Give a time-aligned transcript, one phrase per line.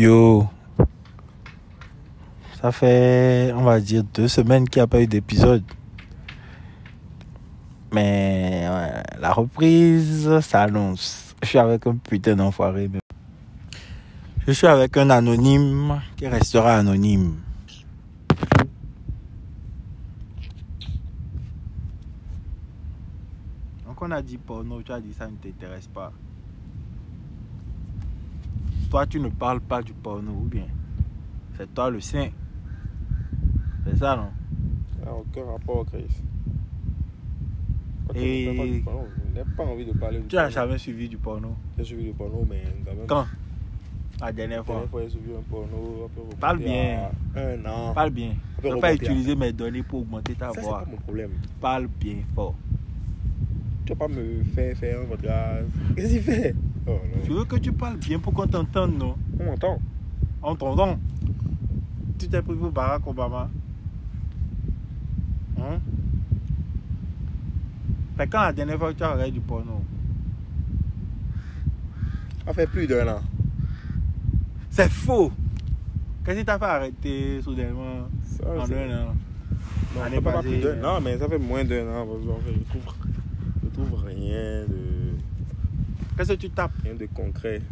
[0.00, 0.48] Yo,
[2.62, 5.62] ça fait, on va dire, deux semaines qu'il n'y a pas eu d'épisode.
[7.92, 8.64] Mais
[9.20, 11.36] la reprise s'annonce.
[11.42, 12.88] Je suis avec un putain d'enfoiré.
[14.46, 17.36] Je suis avec un anonyme qui restera anonyme.
[23.84, 26.10] Donc on a dit porno, tu as dit ça ne t'intéresse pas.
[28.90, 30.66] Toi tu ne parles pas du porno ou bien?
[31.56, 32.30] C'est toi le sien.
[33.86, 34.30] C'est ça non?
[35.06, 36.06] Ah, aucun rapport, Chris.
[38.08, 41.08] Quand Et- du porno, Je n'ai pas envie de parler du Tu n'as jamais suivi
[41.08, 41.54] du porno?
[41.78, 43.06] J'ai suivi le porno, mais quand même.
[43.06, 43.26] Quand?
[44.20, 44.74] La dernière La fois.
[44.74, 46.10] dernière fois, j'ai suivi un porno.
[46.40, 47.10] Parle bien.
[47.36, 47.94] Un an.
[47.94, 48.34] Parle bien.
[48.64, 50.80] Ne pas utiliser mes données pour augmenter ta Ça, c'est voix.
[50.80, 51.30] pas mon problème.
[51.60, 52.54] Parle bien fort.
[53.86, 55.66] Tu vas pas me faire faire un podcast.
[55.96, 56.54] Qu'est-ce qu'il fait?
[56.90, 59.78] Oh Tu veux que tu parles bien pour qu'on t'entende, non On m'entend.
[60.42, 60.98] T'entend.
[62.18, 63.48] Tu t'es pris pour Barack Obama
[65.58, 65.78] Hein?
[68.18, 69.82] C'est quand la dernière fois que tu as regardé du porno?
[72.46, 73.20] Ça fait plus d'un an.
[74.70, 75.32] C'est faux
[76.24, 78.08] Qu'est-ce qui t'a fait arrêter soudainement?
[78.24, 79.14] Ça, en c'est- un an
[79.96, 82.02] Non, ça pas plus d'un Non, mais ça fait moins d'un an.
[82.02, 82.06] en
[82.46, 82.82] je trouve,
[83.64, 84.89] je trouve rien de,
[86.20, 86.72] Qu'est-ce que tu tapes?
[86.84, 87.62] Rien de concret.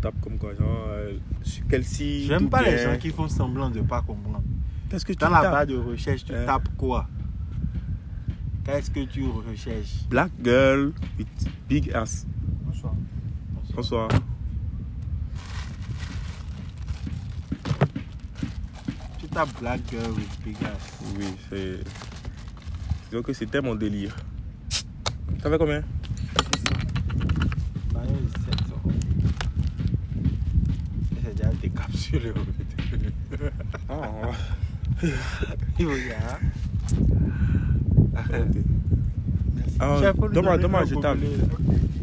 [0.00, 3.70] Tape comme quoi, genre, euh, sur quel site J'aime pas les gens qui font semblant
[3.70, 4.42] de pas comprendre.
[4.90, 5.52] Qu'est-ce que tu Dans la tapes?
[5.52, 6.44] barre de recherche, tu Hein?
[6.44, 7.06] tapes quoi?
[8.64, 10.04] Qu'est-ce que tu recherches?
[10.10, 11.28] Black girl with
[11.68, 12.26] big ass.
[12.64, 12.94] Bonsoir.
[13.76, 14.08] Bonsoir.
[19.20, 20.98] Tu tapes Black Girl with Big Ass.
[21.16, 21.78] Oui, c'est.
[23.12, 24.16] Disons que c'était mon délire.
[25.40, 25.82] Ça fait combien
[27.92, 28.82] Dans les 700.
[31.24, 31.50] C'est déjà
[32.12, 32.32] décapsulé.
[33.88, 34.32] Ah,
[35.78, 36.38] Il faut dire, hein?
[39.78, 41.18] Ah, donne-moi, un je tape.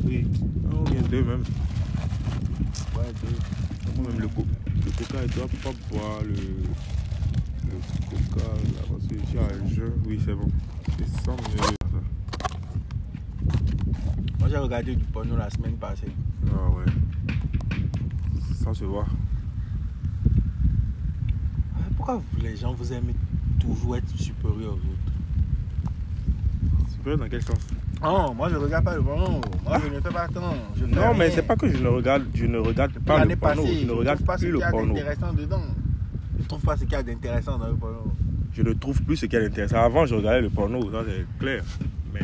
[0.03, 0.28] Oui.
[0.72, 1.44] Ah, ou bien deux même.
[2.96, 4.02] Ouais, deux.
[4.03, 4.46] Même le, co-
[4.86, 7.78] le coca, tu dois pas boire le, le
[8.09, 9.92] coca là, parce que tu as un jeu.
[10.06, 10.50] Oui, c'est bon.
[11.00, 11.58] C'est ça, mais.
[11.62, 12.00] Ça.
[14.40, 16.12] Moi, j'ai regardé du porno la semaine passée.
[16.52, 16.86] Ah ouais.
[18.63, 19.08] Ça se voit.
[22.06, 23.16] Pourquoi les gens vous aimez
[23.62, 25.14] toujours être supérieurs aux autres?
[26.91, 27.56] Super dans quel sens?
[28.02, 29.40] Non, moi je regarde pas le porno.
[29.64, 30.53] Moi je ne fais pas tant.
[30.75, 33.40] Je Non, mais c'est pas que je ne regarde, je ne regarde pas L'année le
[33.40, 33.62] porno.
[33.63, 34.94] passée, je ne regarde pas plus ce le qu'il y a porno.
[34.94, 35.62] d'intéressant dedans.
[36.42, 38.03] Je trouve pas ce qu'il y a d'intéressant dans le porno.
[38.52, 39.78] Je ne trouve plus ce qui est intéressant.
[39.78, 41.63] Avant, je regardais le porno, ça c'est clair.
[42.13, 42.19] Mais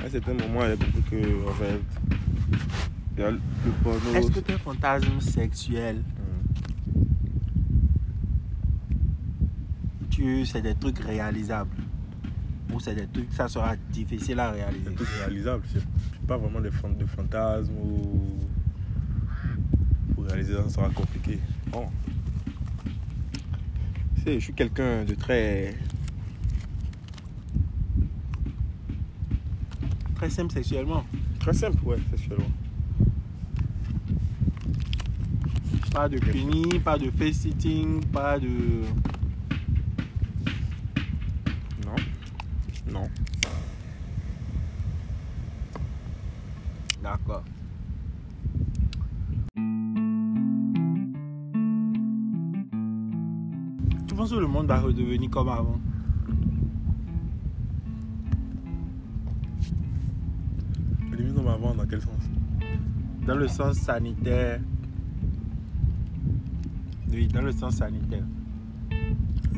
[0.00, 1.80] à un certain moment, il y a beaucoup que, en fait,
[3.16, 3.40] il y a le
[3.82, 4.14] porno.
[4.14, 7.00] Est-ce que tes fantasmes sexuels, Hum.
[10.44, 11.76] C'est des trucs réalisables
[12.72, 15.62] Ou c'est des trucs, ça sera difficile à réaliser C'est tout réalisable.
[15.72, 18.40] C'est pas vraiment des de fantasmes ou.
[20.14, 21.38] Pour réaliser ça, sera compliqué.
[21.70, 21.88] Bon.
[24.26, 25.74] Je suis quelqu'un de très.
[30.14, 31.04] Très simple sexuellement.
[31.40, 32.50] Très simple, ouais, sexuellement.
[35.92, 38.48] Pas de puni, pas de face sitting, pas de.
[41.84, 41.96] Non.
[42.94, 43.08] Non.
[47.02, 47.42] D'accord.
[54.06, 55.80] Tu penses que le monde va redevenir comme avant?
[61.10, 62.12] Limite comme avant, dans quel sens?
[63.26, 64.60] Dans le sens sanitaire.
[67.10, 68.22] Oui, dans le sens sanitaire.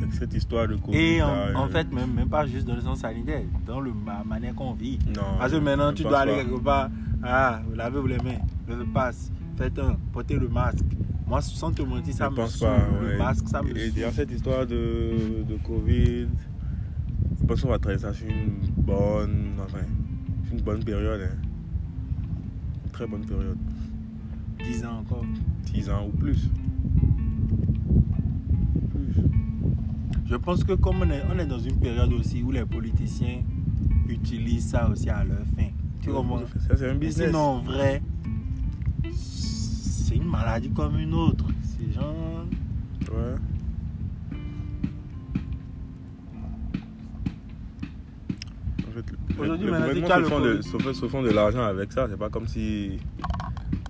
[0.06, 0.96] Avec cette histoire de Covid.
[0.98, 3.80] Et en, là, en euh, fait, même, même pas juste dans le sens sanitaire, dans
[3.80, 4.98] le, la manière qu'on vit.
[5.14, 5.22] Non.
[5.38, 6.44] Parce que maintenant, tu dois aller pas.
[6.44, 6.90] quelque part.
[7.22, 10.84] Ah, lavez-vous les mains, le passe, faites un, portez le masque.
[11.26, 12.78] Moi, sans te mentir, ça je me pense pas.
[13.02, 13.18] Le ouais.
[13.18, 16.28] masque, ça me Et dans cette histoire de, de Covid,
[17.40, 19.84] je pense qu'on va traverser une bonne, enfin,
[20.52, 21.20] une bonne période.
[21.20, 21.36] hein.
[22.84, 23.58] Une très bonne période.
[24.64, 25.24] 10 ans encore.
[25.72, 26.16] 10 ans ou.
[26.16, 26.48] Plus.
[30.36, 33.38] Je pense que comme on est, on est dans une période aussi où les politiciens
[34.06, 35.68] utilisent ça aussi à leur fin.
[36.02, 36.40] Tu comprends?
[36.68, 37.28] Ça, c'est un Mais business.
[37.28, 38.02] sinon, en vrai,
[39.14, 41.46] c'est une maladie comme une autre.
[41.62, 42.12] Ces gens.
[43.10, 43.34] Ouais.
[48.86, 50.14] En fait, le- Aujourd'hui, maintenant,
[50.62, 52.06] se le font font de l'argent avec ça.
[52.10, 52.98] C'est pas comme si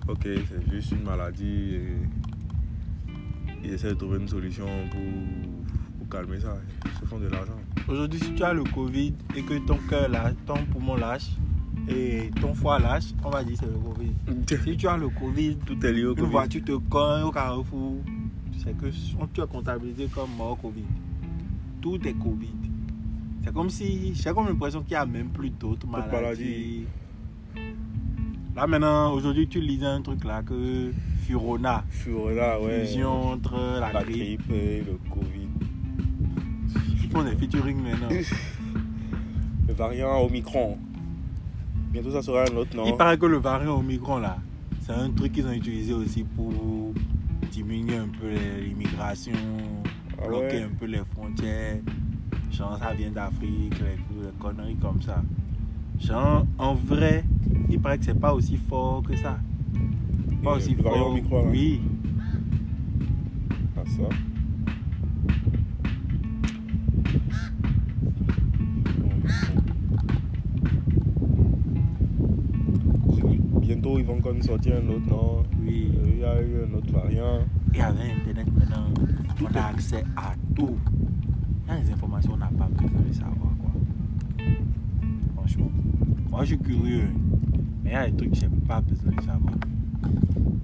[0.07, 1.97] ok, c'est juste une maladie et
[3.65, 5.01] ils essaient de trouver une solution pour
[6.07, 6.55] calmer ça.
[6.85, 7.53] Ils se font de l'argent.
[7.87, 11.29] Aujourd'hui, si tu as le Covid et que ton cœur lâche, ton poumon lâche
[11.89, 14.11] et ton foie lâche, on va dire que c'est le Covid.
[14.65, 16.31] Si tu as le Covid, Tout est lié au une Covid.
[16.31, 17.97] voiture te cogne au carrefour,
[18.63, 18.87] c'est que
[19.33, 20.83] tu es comptabilisé comme mort Covid.
[21.81, 22.53] Tout est Covid.
[23.43, 26.83] C'est comme si, j'ai comme l'impression qu'il n'y a même plus d'autres maladies.
[28.55, 30.91] Là maintenant, aujourd'hui, tu lisais un truc là que
[31.25, 32.85] Furona, Furona, ouais.
[32.85, 35.46] fusion entre la, La grippe, grippe et le Covid.
[37.09, 38.09] Font des featuring maintenant.
[39.67, 40.77] Le variant Omicron.
[41.91, 42.85] Bientôt, ça sera un autre nom.
[42.85, 44.37] Il paraît que le variant Omicron là,
[44.81, 46.51] c'est un truc qu'ils ont utilisé aussi pour
[47.51, 48.29] diminuer un peu
[48.61, 49.31] l'immigration,
[50.21, 50.63] Ah bloquer ouais?
[50.63, 51.77] un peu les frontières.
[52.51, 55.21] Genre ça vient d'Afrique, les, les conneries comme ça.
[55.99, 57.23] Genre en vrai,
[57.69, 59.37] il paraît que c'est pas aussi fort que ça.
[60.43, 61.11] Pas Et aussi le fort.
[61.11, 61.49] Omicron, là.
[61.51, 61.81] oui.
[63.77, 64.03] Ah, ça.
[73.87, 75.43] Bientôt, ils vont quand même sortir un autre nom.
[75.61, 75.91] Oui.
[75.97, 77.39] Euh, Il y a eu un autre variant.
[77.73, 78.87] Et avec Internet maintenant,
[79.41, 80.77] on a accès à tout.
[81.67, 83.53] Il y a des informations qu'on n'a pas besoin de savoir.
[83.61, 84.43] Quoi.
[85.35, 85.71] Franchement.
[86.29, 87.07] Moi, je suis curieux.
[87.83, 89.53] Mais il y a des trucs que je n'ai pas besoin de savoir.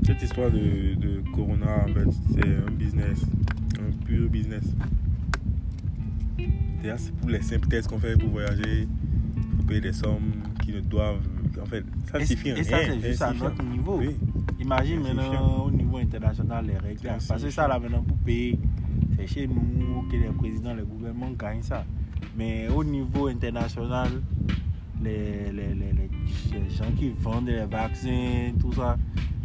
[0.06, 3.26] Cette histoire de, de Corona, en fait, c'est un business.
[3.80, 4.66] Un pur business.
[6.82, 8.88] D'ailleurs, c'est pour les simples tests qu'on fait pour voyager,
[9.56, 11.26] pour payer des sommes qui ne doivent.
[11.62, 13.98] En fait, ça Et, suffit et ça, c'est juste à notre niveau.
[14.00, 14.16] Oui.
[14.60, 17.00] Imagine maintenant au niveau international les règles.
[17.20, 18.58] C'est Parce que ça, là, maintenant, pour payer,
[19.18, 21.86] c'est chez nous que les présidents, les gouvernements gagnent ça.
[22.38, 24.10] Mais au niveau international,
[25.04, 26.10] les, les, les, les-
[26.60, 28.98] les gens qui vendent les vaccins, tout ça.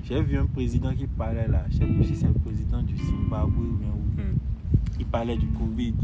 [0.04, 1.64] J'ai vu un président qui parlait là.
[1.70, 4.20] Je sais plus si c'est le président du Zimbabwe ou bien où.
[4.20, 4.36] Hmm.
[4.98, 5.94] Il parlait du Covid.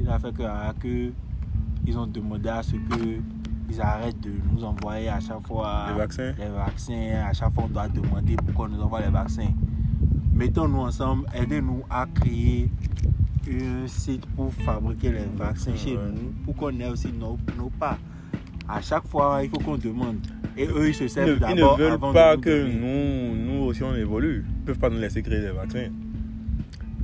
[0.00, 1.10] Il a fait que, ah, que
[1.86, 3.18] ils ont demandé à ce que
[3.72, 7.24] ils arrêtent de nous envoyer à chaque fois Les vaccins les vaccins.
[7.28, 9.50] À chaque fois, on doit demander pourquoi on nous envoie les vaccins.
[10.34, 12.70] Mettons-nous ensemble, aidez-nous à créer
[13.50, 16.02] un site pour fabriquer les vaccins chez Ouais.
[16.14, 17.98] nous, pour qu'on ait aussi nos, nos parts.
[18.68, 20.18] À chaque fois, il faut qu'on demande.
[20.56, 23.34] Et eux, ils se servent ne, ils d'abord ne veulent avant pas nous que nous,
[23.36, 24.44] nous aussi on évolue.
[24.48, 25.88] Ils ne peuvent pas nous laisser créer des vaccins.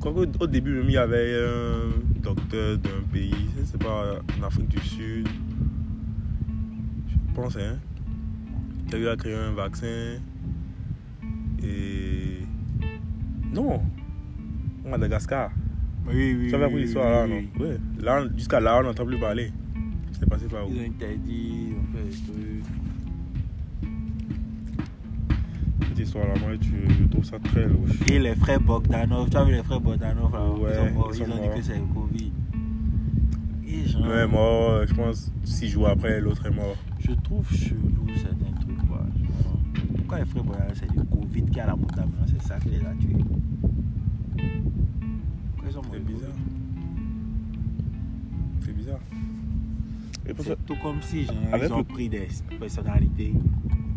[0.01, 4.47] Quoique, au début, même, il y avait un docteur d'un pays, je sais pas, en
[4.47, 5.27] Afrique du Sud,
[7.41, 7.79] pense, hein,
[8.91, 10.19] qui a créer un vaccin.
[11.63, 12.43] Et.
[13.53, 13.81] Non!
[14.85, 15.51] Madagascar.
[16.07, 16.49] Oui, oui.
[16.49, 17.43] Tu avais appris oui, l'histoire là, non?
[17.61, 17.69] oui.
[18.01, 19.53] Là, jusqu'à là, on n'entend plus parler.
[20.13, 20.73] C'est passé par où?
[20.73, 22.65] Ils ont interdit, ont fait des trucs.
[25.89, 27.91] Cette histoire-là, moi, tu, je trouve ça très louche.
[28.11, 31.13] Et les frères Bogdanov, tu as vu les frères Bogdanov là, Ouais, ils, sont morts,
[31.15, 32.33] ils ont dit que c'est le Covid.
[33.67, 36.77] Et genre, mort, je pense, six jours après, l'autre est mort.
[37.09, 38.87] Je trouve chelou certains trucs.
[38.89, 38.99] Quoi.
[39.17, 39.59] Genre,
[39.97, 42.69] pourquoi les frères Bogdanov, c'est le Covid qui a la montagne maintenant, c'est ça qui
[42.71, 43.17] les a tués.
[45.91, 46.31] C'est du bizarre.
[48.65, 49.01] C'est bizarre.
[50.41, 52.29] C'est tout comme si genre, ils ont le- pris des
[52.59, 53.33] personnalités.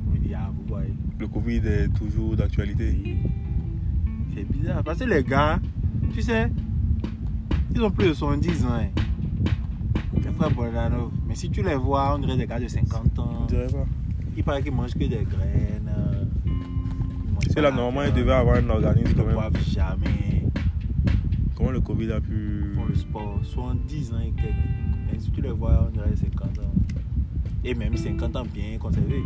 [0.07, 0.93] On me dit, ah, vous voyez.
[1.19, 3.17] le Covid est toujours d'actualité.
[4.33, 5.59] C'est bizarre parce que les gars,
[6.13, 6.50] tu sais,
[7.75, 8.69] ils ont plus de 70 ans.
[8.74, 8.88] hein.
[10.50, 10.91] Frères.
[11.27, 13.29] Mais si tu les vois, on dirait des gars de 50 ans.
[13.43, 13.86] On dirait pas.
[14.36, 15.91] Il paraît qu'ils mangent que des graines.
[17.45, 20.45] ils pas là, normalement, il viande, devait avoir un organisme Ils ne boivent jamais.
[21.55, 22.71] Comment le Covid a pu.
[22.71, 23.39] Ils font le sport.
[23.43, 25.15] 70 ans et quelques.
[25.15, 26.74] Et si tu les vois, on dirait 50 ans.
[27.63, 29.24] Et même 50 ans bien conservés.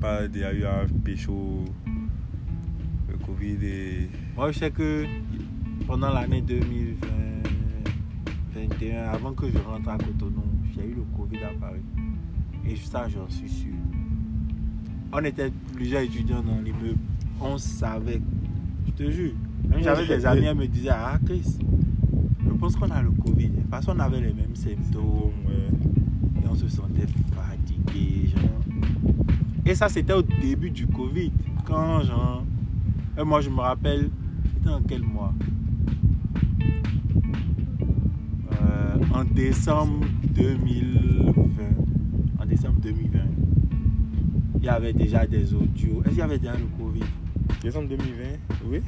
[0.00, 1.64] Pas déjà eu à pécho
[3.08, 4.10] le Covid et.
[4.36, 5.04] Moi, je sais que
[5.86, 7.06] pendant l'année 2020,
[8.54, 11.82] 2021, avant que je rentre à Cotonou, j'ai eu le Covid à Paris.
[12.66, 13.72] Et ça, j'en suis sûr.
[15.12, 16.98] On était plusieurs étudiants dans l'immeuble.
[17.40, 18.20] On savait.
[18.86, 19.32] Je te jure.
[19.68, 21.58] Même j'avais des amis, elles me disaient Ah, Chris,
[22.44, 23.50] je pense qu'on a le Covid.
[23.70, 25.32] Parce qu'on avait les mêmes symptômes.
[25.46, 26.42] Ouais.
[26.44, 28.57] Et on se sentait fatigué, genre.
[29.68, 31.30] Et ça, c'était au début du Covid.
[31.66, 32.42] Quand, genre.
[33.18, 34.08] Et moi, je me rappelle,
[34.54, 35.34] c'était en quel mois?
[38.50, 41.62] Euh, En décembre 2020.
[42.40, 43.18] En décembre 2020.
[44.56, 46.00] Il y avait déjà des audios.
[46.00, 47.04] Est-ce qu'il y avait déjà le Covid?
[47.60, 48.24] Décembre 2020,
[48.70, 48.80] oui.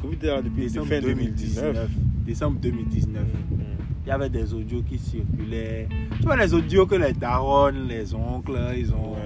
[0.00, 1.74] Covid était là depuis Décembre fin 2019.
[1.74, 1.90] 2019.
[2.26, 3.22] Décembre 2019.
[3.22, 3.56] Mm,
[4.04, 5.88] Il y avait des audios qui circulaient.
[6.16, 8.94] Tu vois les audios que les darons, les oncles, ils mm.
[8.94, 9.12] ont.
[9.12, 9.21] Ouais.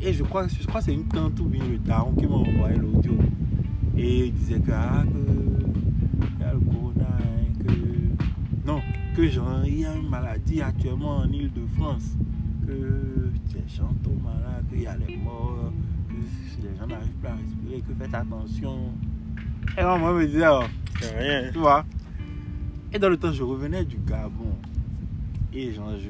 [0.00, 2.34] Et je crois, je crois que c'est une tante ou bien le daron qui m'a
[2.34, 3.12] envoyé l'audio.
[3.96, 8.66] Et il disait que, ah, que y a le corona, hein, que.
[8.68, 8.80] Non,
[9.16, 12.16] que genre, il y a une maladie actuellement en Ile-de-France.
[12.66, 15.72] Que les gens tombent malades, qu'il y a les morts,
[16.08, 16.14] que
[16.66, 18.92] les gens n'arrivent plus à respirer, que faites attention.
[19.78, 20.62] Et moi, moi, je me disais, oh,
[21.00, 21.52] C'est rien.
[21.52, 21.84] tu vois.
[22.92, 24.54] Et dans le temps, je revenais du Gabon.
[25.52, 26.08] Et genre, je,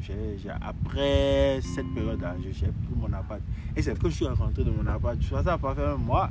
[0.00, 3.40] je- j'ai- j'ai- après cette période-là, je cherchais plus mon appart.
[3.76, 5.16] Et c'est que je suis rentré dans mon appart.
[5.24, 6.30] Vois, ça n'a pas fait un mois.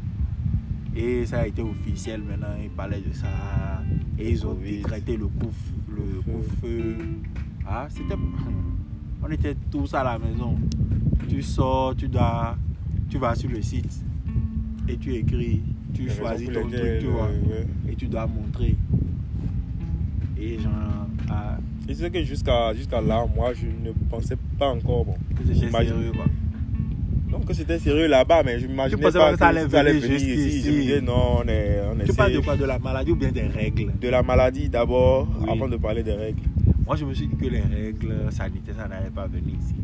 [0.95, 2.55] Et ça a été officiel maintenant.
[2.61, 3.27] Ils parlaient de ça.
[4.17, 5.53] Et ils ont décrété le couvre-
[5.95, 6.97] le couvre-feu.
[7.67, 8.15] Ah, c'était.
[9.23, 10.57] On était tous à la maison.
[11.27, 12.55] Tu sors, tu dois.
[13.09, 14.03] Tu vas sur le site.
[14.87, 15.61] Et tu écris.
[15.93, 17.67] Tu choisis ton truc, tu vois euh, ouais.
[17.91, 18.75] et tu dois montrer.
[20.39, 21.57] Et genre, ah,
[21.89, 25.13] Et c'est que jusqu'à jusqu'à là, moi, je ne pensais pas encore bon.
[25.35, 26.25] que c'était J'imagine- sérieux quoi.
[27.31, 30.15] Non, que c'était sérieux là-bas, mais je m'imaginais pensais pas pas que ça allait venir
[30.15, 30.61] ici.
[30.63, 32.55] Je me disais, non, on est, on Tu parles de quoi?
[32.57, 33.91] De la maladie ou bien des règles?
[33.99, 35.49] De la maladie d'abord, Oui.
[35.51, 36.41] avant de parler des règles.
[36.85, 39.75] Moi je me suis dit que les règles sanitaires ça n'allait pas venir ici.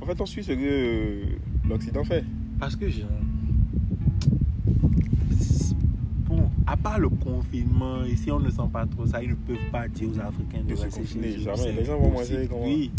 [0.00, 1.22] En fait, on suit ce que
[1.68, 2.24] l'Occident fait.
[2.58, 3.08] Parce que genre.
[6.74, 9.86] À part le confinement, ici on ne sent pas trop ça, ils ne peuvent pas
[9.86, 11.38] dire aux Africains de rester chez eux.
[11.38, 11.72] jamais.
[11.72, 12.64] Les gens vont manger comment?
[12.64, 12.90] Oui,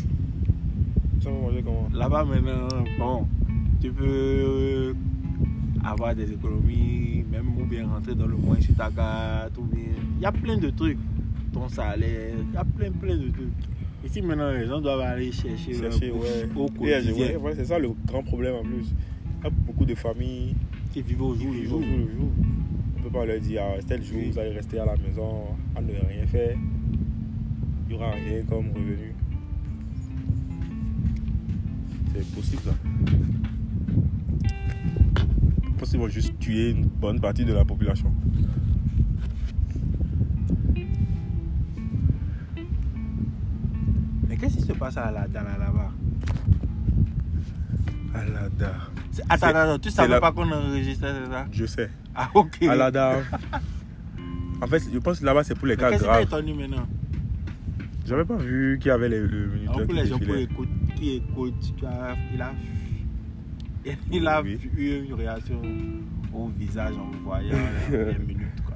[1.22, 1.89] Ça va manger comment?
[1.94, 2.67] Là-bas maintenant,
[2.98, 3.27] bon,
[3.82, 4.96] tu peux
[5.84, 9.91] avoir des économies, même ou bien rentrer dans le mois sur ta carte, ou bien.
[10.20, 10.98] Il y a plein de trucs.
[11.51, 13.51] Ton salaire, il y a plein, plein de trucs.
[14.05, 15.89] Ici maintenant, les gens doivent aller chercher, ouais.
[16.55, 18.88] au Et, euh, quotidien, ouais, c'est ça le grand problème en plus.
[19.41, 20.55] Il y a beaucoup de familles
[20.94, 21.79] qui vivent au jour le jour.
[21.79, 22.29] au jour le jour.
[23.05, 24.31] On ne peut pas leur dire, ah, tel jour, Oui.
[24.31, 25.43] vous allez rester à la maison,
[25.75, 26.57] à ne rien faire.
[26.57, 29.13] Il n'y aura rien comme revenu.
[32.15, 32.71] C'est possible ça.
[35.63, 38.12] Je pense qu'ils vont juste tuer une bonne partie de la population.
[44.27, 45.91] Mais qu'est-ce qui se passe à la, dans la là-bas?
[48.13, 48.74] Alada.
[49.29, 51.45] Attends, attends, tu savais la- pas qu'on enregistrait ça?
[51.51, 51.89] Je sais.
[52.15, 52.63] Ah, ok.
[52.63, 53.17] Alada.
[54.62, 56.27] En fait, je pense que là-bas, c'est pour les Mais cas graves.
[56.31, 56.88] maintenant
[58.05, 61.10] J'avais pas vu qu'il y avait les, le minuteur Alors, pour qui les gens qui
[61.12, 62.15] écoutent, il a,
[64.12, 64.57] il a Oui.
[64.77, 65.62] eu une réaction
[66.34, 67.57] au visage en voyant
[67.91, 68.62] les minutes.
[68.65, 68.75] Quoi.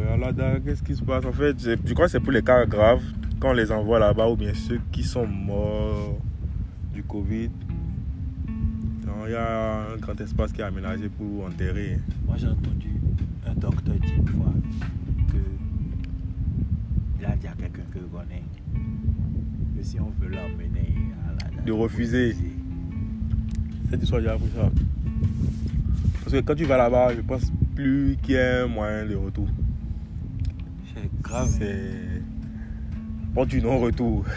[0.00, 1.24] Ouais, Alada, qu'est-ce qui se passe?
[1.26, 3.02] En fait, je crois que c'est pour les cas graves,
[3.38, 6.18] quand on les envoie là-bas, ou bien ceux qui sont morts
[6.94, 7.50] du Covid.
[9.26, 11.98] Il y a un grand espace qui est aménagé pour enterrer.
[12.26, 12.90] Moi, j'ai entendu
[13.46, 14.52] un docteur dire une fois
[15.28, 15.36] que
[17.20, 18.42] il a dit à quelqu'un que je connais
[19.76, 20.94] que si on veut l'emmener
[21.28, 22.34] à la De refuser.
[23.90, 24.70] Cette histoire, j'ai appris ça.
[26.24, 29.14] Parce que quand tu vas là-bas, je pense plus qu'il y ait un moyen de
[29.16, 29.48] retour.
[30.94, 31.46] C'est grave.
[31.48, 31.56] hein.
[31.58, 32.22] C'est.
[33.34, 34.24] Porte du non-retour.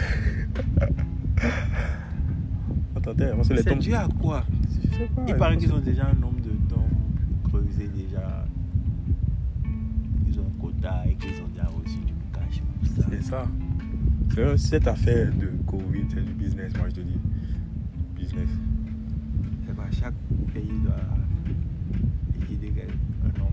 [2.95, 3.35] On t'enterre.
[3.35, 3.79] Parce que les C'est tombes.
[3.79, 4.43] dû à quoi?
[4.93, 5.25] Sais pas.
[5.27, 6.81] Il paraît qu'ils ont déjà un nombre de tombes
[7.43, 8.45] creusées déjà.
[10.27, 13.09] Ils ont un quota et qu'ils ont déjà reçu du cash pour ça.
[13.09, 13.45] C'est ça.
[14.33, 17.17] C'est- Cette affaire de Covid, c'est du business, moi je te dis.
[18.15, 18.49] Business.
[19.67, 20.13] C'est quoi Chaque
[20.53, 20.95] pays doit
[22.39, 22.71] liquider
[23.23, 23.51] un nombre.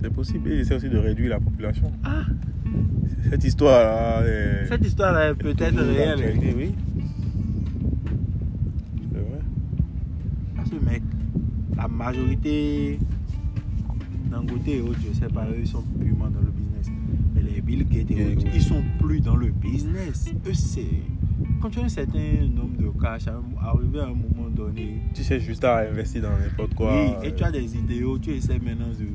[0.00, 0.50] C'est possible.
[0.50, 1.90] Et ils essaient aussi de réduire la population.
[2.04, 2.22] Ah
[3.28, 4.24] Cette histoire-là.
[4.26, 6.54] est- Cette histoire-là est peut-être réelle.
[6.56, 6.74] Oui.
[9.12, 9.40] C'est vrai.
[10.54, 11.02] Parce que, mec,
[11.76, 12.98] la majorité,
[14.30, 16.86] Dangote et autres, je sais pas, eux, ils sont purement dans le business.
[17.34, 20.26] Mais les Bill Gates et autres, ils sont plus dans le business.
[20.46, 20.84] Eux, c'est.
[21.60, 25.40] Quand tu as un certain nombre de cash, arrivé à un moment donné, Tu sais
[25.40, 26.92] juste à investir dans n'importe quoi.
[27.20, 29.06] oui, et tu as des idéaux, tu essaies maintenant de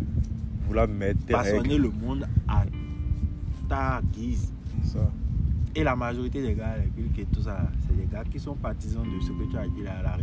[0.68, 1.84] Vouloir mettre tes façonner règles.
[1.84, 2.64] le monde à
[3.70, 4.52] ta guise.
[4.84, 5.12] Ça.
[5.76, 8.54] Et la majorité des gars, les Bill Gates, tout ça, c'est des gars qui sont
[8.56, 10.16] partisans de ce que tu as dit, la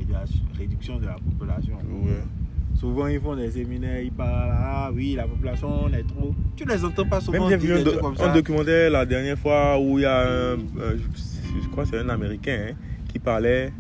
[0.56, 1.74] réduction- de la population.
[2.04, 2.22] Ouais.
[2.76, 6.32] Souvent, ils font des séminaires, ils parlent, ah oui, la population, on est trop.
[6.54, 8.00] Tu les entends pas souvent Même j'ai vu un, do-
[8.32, 10.56] documentaire la dernière fois où il y a un, euh,
[10.96, 12.74] je, je crois que c'est un Américain hein,
[13.08, 13.72] qui parlait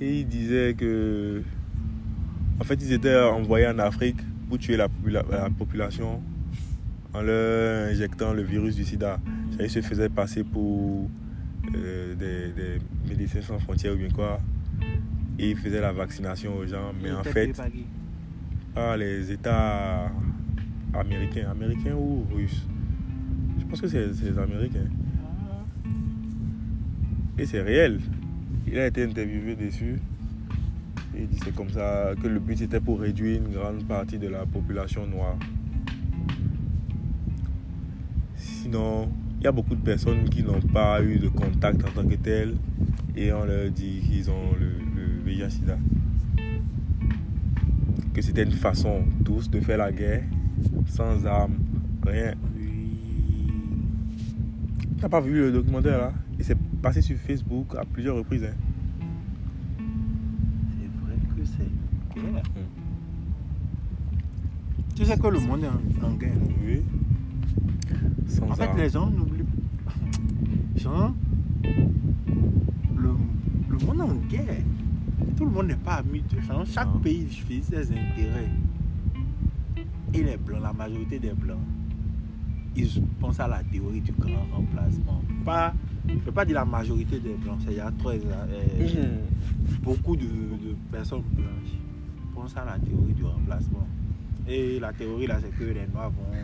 [0.00, 1.42] et il disait que
[2.60, 4.88] en fait ils étaient envoyés en Afrique pour tuer la
[5.58, 6.22] population
[7.12, 9.18] en leur injectant le virus du sida.
[9.62, 11.08] Ils se faisaient passer pour
[11.74, 14.40] euh, des, des médecins sans frontières ou bien quoi
[15.38, 17.52] et ils faisaient la vaccination aux gens mais en fait
[18.74, 20.10] par les États
[20.94, 21.50] américains.
[21.50, 22.66] Américains ou russes?
[23.58, 24.88] Je pense que c'est les Américains.
[27.38, 28.00] Et c'est réel.
[28.66, 30.00] Il a été interviewé dessus.
[31.16, 34.28] Il dit c'est comme ça que le but c'était pour réduire une grande partie de
[34.28, 35.36] la population noire.
[38.36, 42.06] Sinon, il y a beaucoup de personnes qui n'ont pas eu de contact en tant
[42.06, 42.56] que tel
[43.16, 44.66] et on leur dit qu'ils ont le,
[45.00, 45.78] le VIH-Sida.
[48.12, 50.24] Que c'était une façon douce de faire la guerre,
[50.86, 51.54] sans armes,
[52.06, 52.34] rien.
[52.56, 53.52] Oui.
[55.00, 58.44] T'as pas vu le documentaire là Il s'est passé sur Facebook à plusieurs reprises.
[58.44, 58.54] hein.
[60.76, 62.42] C'est vrai que c'est guerre.
[62.44, 62.68] Mm.
[64.96, 66.32] Tu sais que le monde est en, en guerre.
[66.62, 66.82] Oui.
[68.30, 69.42] Sans En fait, les gens n'oublient
[69.84, 69.92] pas.
[72.96, 73.10] Le,
[73.68, 74.62] le monde est en guerre.
[75.36, 76.22] Tout le monde n'est pas ami.
[76.46, 78.48] genre, chaque pays fait ses intérêts.
[80.14, 81.58] Et les blancs, la majorité des blancs,
[82.76, 85.22] ils pensent à la théorie du grand remplacement.
[85.44, 85.72] Pas,
[86.08, 88.78] je ne peux pas dire la majorité des blancs, c'est il y a très, euh,
[88.80, 89.82] Mhm.
[89.82, 91.76] beaucoup de, de personnes blanches
[92.34, 93.86] pensent à la théorie du remplacement.
[94.48, 96.36] Et la théorie là, c'est que les noirs vont.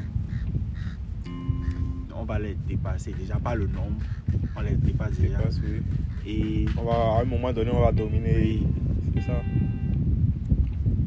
[2.21, 3.15] On va les dépasser.
[3.19, 3.97] Déjà, pas le nombre,
[4.57, 5.39] on les dépasse déjà.
[6.27, 8.35] Et On va, à un moment donné, on va dominer.
[8.37, 8.67] Oui.
[9.15, 9.33] C'est ça.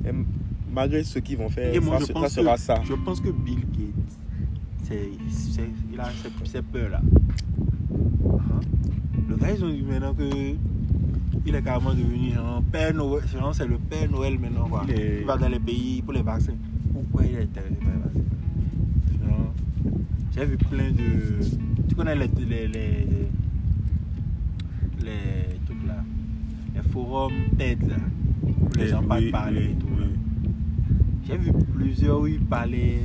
[0.07, 0.11] Et
[0.73, 2.81] malgré ce qu'ils vont faire, moi, ça, je se- pense ça sera que- ça.
[2.85, 4.17] je pense que Bill Gates,
[4.83, 5.61] c'est, c'est-
[5.91, 6.09] il a
[6.45, 7.01] ces peurs-là.
[7.01, 8.59] Hein?
[9.27, 10.23] Le gars, ils ont dit maintenant que
[11.45, 13.23] il est carrément devenu genre Père Noël.
[13.53, 14.67] c'est le Père Noël maintenant.
[14.69, 14.83] Quoi.
[14.87, 16.53] Il est- Il va dans les pays pour les vaccins.
[16.93, 18.19] Pourquoi il est intéressé par les vaccins?
[20.35, 21.39] J'ai vu plein de.
[21.87, 22.27] Tu connais les.
[22.27, 23.07] les, les,
[25.01, 26.03] les trucs là.
[26.75, 27.95] Les forums TED là.
[28.43, 29.87] Où les Et gens parlent oui, parler oui, et tout.
[29.97, 30.49] oui.
[31.27, 32.99] J'ai vu plusieurs où il parlait.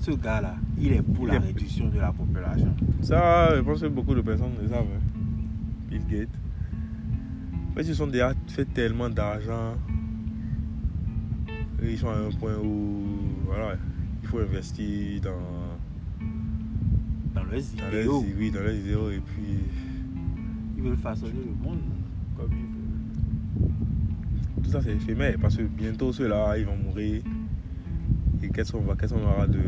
[0.00, 2.74] Ce gars-là, il est pour la réduction de la population.
[3.02, 4.80] Ça, je pense que beaucoup de personnes le savent.
[4.80, 5.00] hein.
[5.88, 6.28] Bill Gates.
[7.70, 9.74] En fait, ils ont déjà fait tellement d'argent.
[11.82, 13.02] Ils sont à un point où
[13.46, 13.91] voilà, il
[14.32, 15.30] faut investir dans,
[17.34, 19.58] Dans leurs dans leurs idéaux, oui, dans leurs idéaux et puis
[20.76, 21.80] ils veulent façonner le monde
[22.36, 23.70] comme ils veulent.
[24.64, 27.22] tout ça c'est éphémère parce que bientôt ceux-là ils vont mourir
[28.42, 29.60] et qu'est-ce qu'on va qu'est-ce qu'on aura de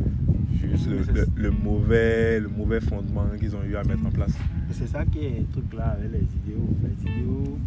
[0.54, 4.32] juste le, le- le mauvais le mauvais fondement qu'ils ont eu à mettre en place?
[4.72, 6.68] C'est ça qui est le truc là avec les idéaux.
[6.82, 7.58] Les idéaux,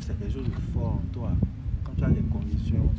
[0.00, 1.30] c'est quelque chose de fort en toi.
[1.84, 2.90] Quand tu as des convictions,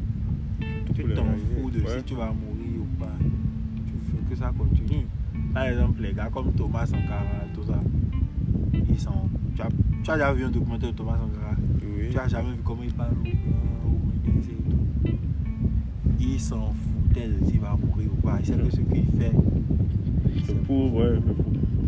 [0.95, 1.98] tu t'en fous de Ouais.
[2.00, 3.12] si tu vas mourir ou pas.
[3.22, 5.06] Tu veux que ça continue.
[5.54, 7.80] Par exemple, les gars comme Thomas Sankara, tout ça,
[8.89, 9.30] ils sont.
[9.56, 9.69] Tu as,
[10.04, 11.56] tu as déjà vu un documentaire de Thomas Sankara?
[11.82, 13.13] Oui Tu as jamais vu comment il parle
[13.86, 15.17] aux métis et tout?
[16.19, 18.38] Il s'en foutait de s'il va mourir ou pas.
[18.39, 19.32] Il sait que ce qu'il fait,
[20.45, 21.19] c'est pour ouais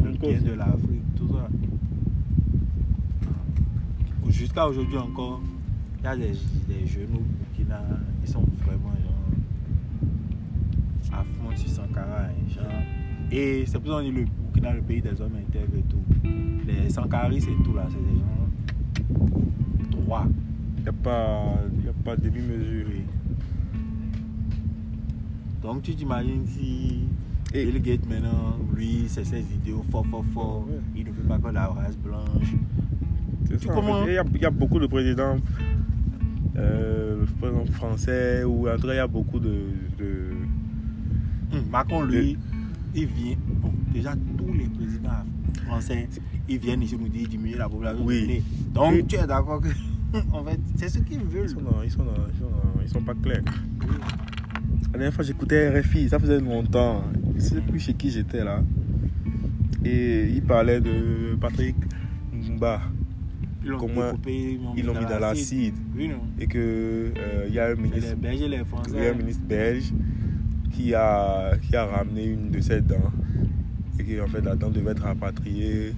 [0.04, 1.48] le bien de l'Afrique, tout ça.
[4.30, 5.42] Jusqu'à aujourd'hui encore,
[6.02, 6.32] il y a des,
[6.68, 7.82] des jeunes au Burkina,
[8.26, 9.30] ils sont vraiment genre,
[11.20, 12.24] à fond sur Sankara.
[12.50, 12.66] genre.
[13.32, 16.04] Et c'est pour ça qu'on dit le Burkina, le pays des hommes intègres et tout.
[16.68, 20.26] Les Sankaris et tout là, c'est des gens droits.
[20.78, 21.44] Il n'y a pas
[21.86, 23.02] y a pas de demi-mesure Oui.
[25.62, 27.02] Donc tu t'imagines si
[27.54, 30.66] Et- Bill Gates maintenant, lui, c'est ses idéaux fort, fort, fort.
[30.68, 30.80] Ouais.
[30.96, 32.54] Il ne veut pas que la race blanche.
[33.52, 33.56] Y,
[34.36, 35.36] il y a beaucoup de présidents,
[36.58, 39.54] euh, par exemple français, ou en tout cas, il y a beaucoup de.
[39.98, 40.32] de-
[41.54, 42.38] Hum, Macron, lui,
[42.96, 43.36] il vient.
[43.62, 45.10] Bon, déjà, tous les présidents
[45.66, 46.08] français,
[46.48, 48.06] ils viennent ici nous dire diminuer la population.
[48.06, 48.42] Oui.
[48.74, 49.68] Donc Et- tu es d'accord que.
[50.34, 51.44] en fait, c'est ce qu'ils veulent.
[51.44, 53.44] Ils sont, dans- ils, sont dans- ils, sont dans- ils sont pas clairs.
[54.94, 57.04] La dernière fois, j'écoutais RFI, ça faisait longtemps.
[57.36, 58.62] Je sais plus chez qui j'étais là.
[59.84, 61.76] Et il parlait de Patrick
[62.34, 62.82] Mbumba.
[63.64, 65.76] Ils l'ont Comment découpé, Ils l'ont mis dans l'acide.
[65.96, 66.10] Oui.
[66.40, 68.48] Et que euh, il y a un C'est ministre les les
[69.04, 69.94] y a un ministre belge
[70.72, 73.12] qui a, qui a ramené une de ses dents
[74.00, 75.94] et qui en fait la dent devait être rapatriée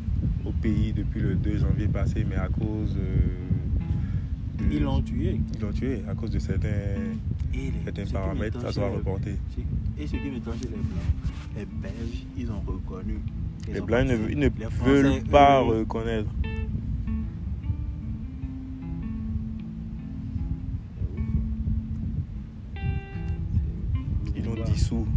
[0.45, 5.39] au pays depuis le 2 janvier passé mais à cause euh, de- Ils l'ont tué.
[5.56, 6.67] ils l'ont tué à cause de certains,
[7.54, 9.36] Et les, certains paramètres ça doit reporter
[9.99, 13.19] Et ce qui m'étonne chez les Blancs, les Belges, ils ont reconnu.
[13.67, 16.30] Ils les ont blancs ils ne, ils veulent pas eux, reconnaître
[24.74, 25.08] dissous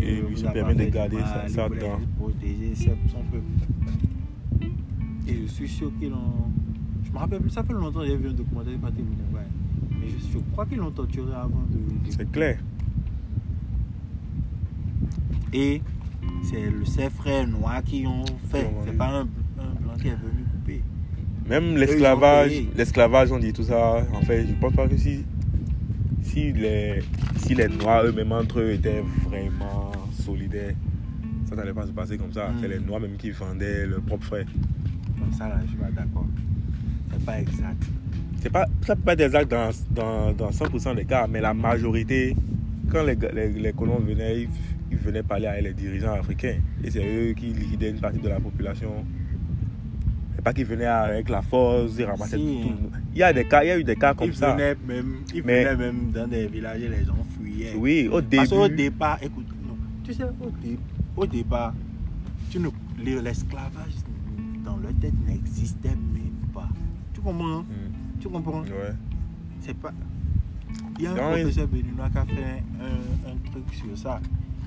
[0.00, 1.98] Et lui se permet de garder mal, dent.
[1.98, 4.68] juste protéger son peuple.
[5.28, 6.50] Et je suis sûr qu'ils l'ont.
[7.04, 9.40] Je me rappelle plus, ça fait longtemps que j'ai vu un documentaire de Patrick Lumumba.
[10.32, 11.76] Je crois qu'ils l'ont torturé avant de.
[12.08, 12.58] de- C'est clair.
[15.52, 15.80] Et
[16.42, 18.66] c'est le- ses frères noirs qui ont fait.
[18.66, 20.82] Ont C'est pas un, un blanc qui est venu couper.
[21.48, 24.04] Même l'esclavage, l'esclavage, on dit tout ça.
[24.14, 25.24] En fait, je pense pas que si,
[26.36, 27.02] si, les,
[27.38, 30.74] si les Noirs eux-mêmes entre eux étaient vraiment solidaires,
[31.48, 32.48] ça n'allait pas se passer comme ça.
[32.48, 32.56] Mm.
[32.60, 34.46] C'est les Noirs même qui vendaient leurs propres frères.
[35.18, 36.26] Comme ça, là, je suis pas d'accord.
[37.10, 37.82] C'est pas exact.
[38.42, 41.54] C'est pas, ça peut pas être exact dans, dans, dans 100% des cas, mais la
[41.54, 42.36] majorité,
[42.90, 43.16] quand les,
[43.48, 44.48] les colons venaient, ils,
[44.90, 46.58] ils venaient parler avec les dirigeants africains.
[46.84, 49.06] Et c'est eux qui liquidaient une partie de la population.
[50.46, 52.60] Pas qu'ils venaient avec la force, ils ramassaient Si.
[52.62, 52.90] tout.
[53.12, 54.52] Il y a des cas, il y a eu des cas comme ils ça.
[54.52, 57.74] Venaient même, ils Mais- venaient même dans des villages et les gens fuyaient.
[57.76, 58.36] Oui, au début.
[58.36, 60.78] Parce qu'au départ, écoute, non, tu sais, au, dé-
[61.16, 61.74] au départ,
[62.48, 62.68] tu ne-
[63.04, 63.94] le- l'esclavage
[64.64, 66.68] dans leur tête n'existait même pas.
[67.12, 67.58] Tu comprends?
[67.58, 67.64] Hein?
[67.68, 68.60] Mm, Tu comprends?
[68.60, 68.94] Ouais.
[69.62, 69.90] C'est pas.
[71.00, 73.98] Il y a un Non, il- professeur béninois qui a fait un, un truc sur
[73.98, 74.20] ça.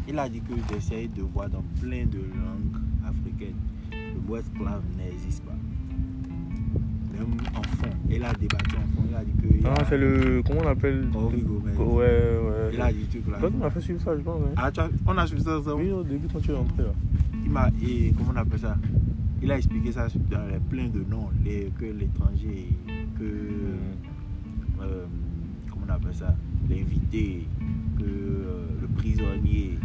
[0.10, 3.56] Il a dit que j'essaye de voir dans plein de langues africaines,
[3.94, 5.54] le mot esclave n'existe pas.
[7.20, 7.90] Même en fond.
[8.10, 9.04] Il a débattu en fond.
[9.10, 9.68] Il a dit que.
[9.68, 10.42] a- Ah, c'est le.
[10.46, 11.44] Comment on appelle Gomez.
[11.78, 12.70] Ouais, ouais.
[12.74, 13.38] Il a dit là.
[13.40, 14.42] Toi qui m'as fait suivre ça, je pense.
[14.42, 14.54] hein.
[14.58, 15.82] Ah, tu as- on a suivi ça ensemble.
[15.84, 16.90] Oui, au début, quand tu es rentré là.
[17.46, 17.70] Il m'a.
[17.84, 18.78] et Comment on appelle ça?
[19.42, 21.30] Il a expliqué ça dans les plein de noms.
[21.44, 22.70] Les, que l'étranger.
[23.18, 23.24] Que.
[23.24, 24.82] Mm.
[24.82, 25.06] euh,
[25.70, 26.36] comment on appelle ça?
[26.70, 27.46] L'invité.
[27.98, 29.78] Que euh, le prisonnier.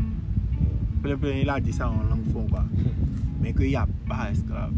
[1.03, 1.31] Plein, plein.
[1.42, 2.64] Il a dit ça en langue fond quoi.
[3.42, 4.73] Mais qu'il n'y a pas esclave.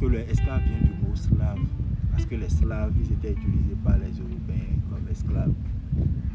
[0.00, 1.58] Que le esclave vient du mot slave.
[2.16, 5.52] Parce que les slaves, ils étaient utilisés par les Européens comme esclaves.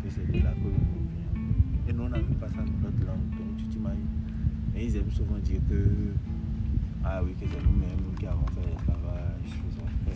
[0.09, 1.89] C'est de là que.
[1.89, 3.29] Et nous, on n'avait pas ça dans notre langue.
[3.31, 4.05] Donc, tu t'imagines.
[4.73, 5.85] Mais ils aiment souvent dire que.
[7.03, 9.41] Ah oui, que c'est nous-mêmes qui avons fait l'esclavage.
[9.45, 10.11] tout ça.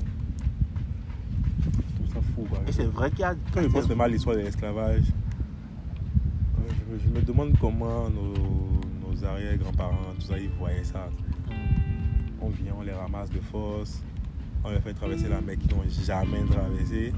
[1.90, 2.60] Je trouve ça fou, quoi.
[2.68, 3.34] Et c'est vrai qu'il y a.
[3.54, 5.06] Quand je pense même à l'histoire de l'esclavage,
[6.60, 8.34] euh, je, me- je me demande comment nos,
[9.12, 11.10] nos arrière-grands-parents, tout ça, ils voyaient ça.
[12.42, 14.04] On vient, on les ramasse de force,
[14.66, 17.14] on les fait traverser la mer qu'ils n'ont jamais traversé.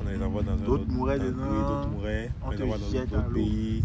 [0.00, 2.30] On les envoie dans un autre mouraient dedans, d'autres mouraient.
[2.42, 3.84] on On, les envoie dans un autre pays.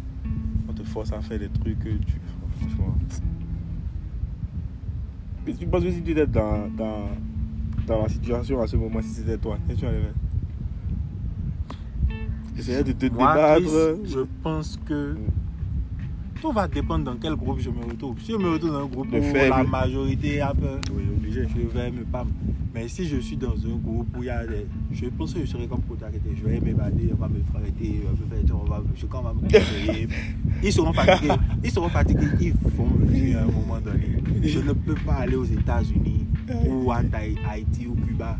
[0.68, 2.20] On te force à faire des trucs que tu.
[2.60, 2.96] Franchement.
[5.46, 7.10] Mais tu penses que si tu étais dans, dans,
[7.88, 10.14] dans la situation à ce moment, si c'était toi, qu'est-ce que tu allais faire?
[12.58, 13.64] Essayer de te Moi, débattre.
[13.64, 15.16] Chris, je pense que
[16.42, 18.20] tout va dépendre dans quel groupe je me retrouve.
[18.22, 21.04] Si je me retrouve dans un groupe De où la majorité a peur, Oui,
[21.44, 22.28] je vais me pam.
[22.74, 24.66] Mais si je suis dans un groupe où il y a des.
[24.92, 26.22] Je pense que je serai comme Kotakete.
[26.36, 30.08] Je vais m'évader, on va me frapper, on va me faire on va, me conseiller.
[30.64, 31.34] Ils seront fatigués.
[31.64, 32.28] Ils seront fatigués.
[32.42, 34.18] Ils vont me tuer à un moment donné.
[34.44, 36.26] Je ne peux pas aller aux États-Unis
[36.68, 37.02] ou à
[37.50, 38.38] Haïti ou Cuba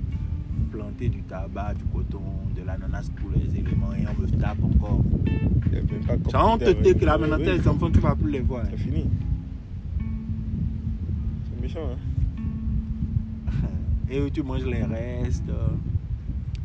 [0.72, 2.22] planter du tabac, du coton,
[2.56, 5.02] de l'ananas pour les éléments et on me tape encore.
[5.68, 7.68] Il y a même pas comme- Genre, on te dit que là maintenant Oui, tes
[7.68, 8.64] enfants, tu vas plus les voir.
[8.70, 9.06] C'est fini.
[11.50, 12.15] C'est méchant, hein.
[14.10, 15.52] Et tu manges les restes.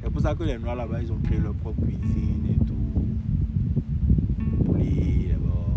[0.03, 2.75] C'est pour ça que les Noirs là-bas, ils ont créé leur propre cuisine et tout.
[4.65, 5.75] Poulet, d'abord.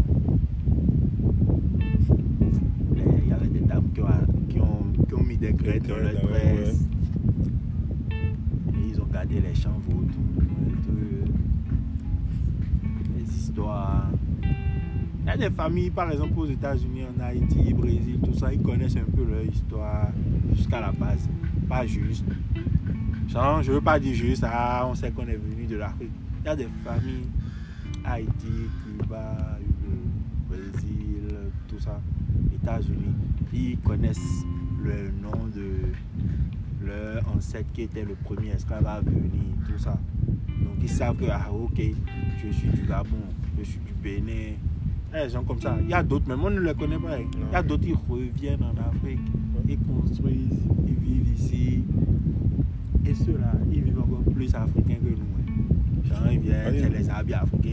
[2.96, 4.08] Il y avait des dames qui ont,
[4.50, 6.86] qui ont, qui ont mis des graines dans leur presse.
[8.12, 10.06] Et ils ont gardé les champs tout.
[13.16, 14.10] Les histoires.
[14.42, 18.62] Il y a des familles, par exemple, aux États-Unis, en Haïti, Brésil, tout ça, ils
[18.62, 20.10] connaissent un peu leur histoire
[20.54, 21.30] jusqu'à la base.
[21.74, 22.24] Pas juste.
[23.30, 26.12] Genre, je veux pas dire juste, ah, on sait qu'on est venu de l'Afrique.
[26.44, 27.26] Il y a des familles,
[28.06, 29.58] Haïti, Cuba,
[30.48, 31.34] Brésil,
[31.68, 32.00] tout ça,
[32.54, 33.16] États-Unis,
[33.52, 34.46] ils connaissent
[34.84, 39.98] le nom de leur ancêtre qui était le premier esclave à venir, tout ça.
[40.50, 41.82] Donc ils savent que, ah ok,
[42.38, 43.18] je suis du Gabon,
[43.58, 44.54] je suis du Bénin.
[45.12, 45.76] Il y a des gens comme ça.
[45.82, 47.18] Il y a d'autres, même on ne les connaît pas.
[47.20, 49.22] Il y a d'autres, ils reviennent en Afrique,
[49.68, 51.84] ils construisent, ils vivent ici.
[53.06, 55.16] Et ceux-là, ils vivent encore plus africains que nous.
[55.38, 56.06] hein.
[56.08, 57.70] Genre, ils viennent, Ah c'est les habits africains,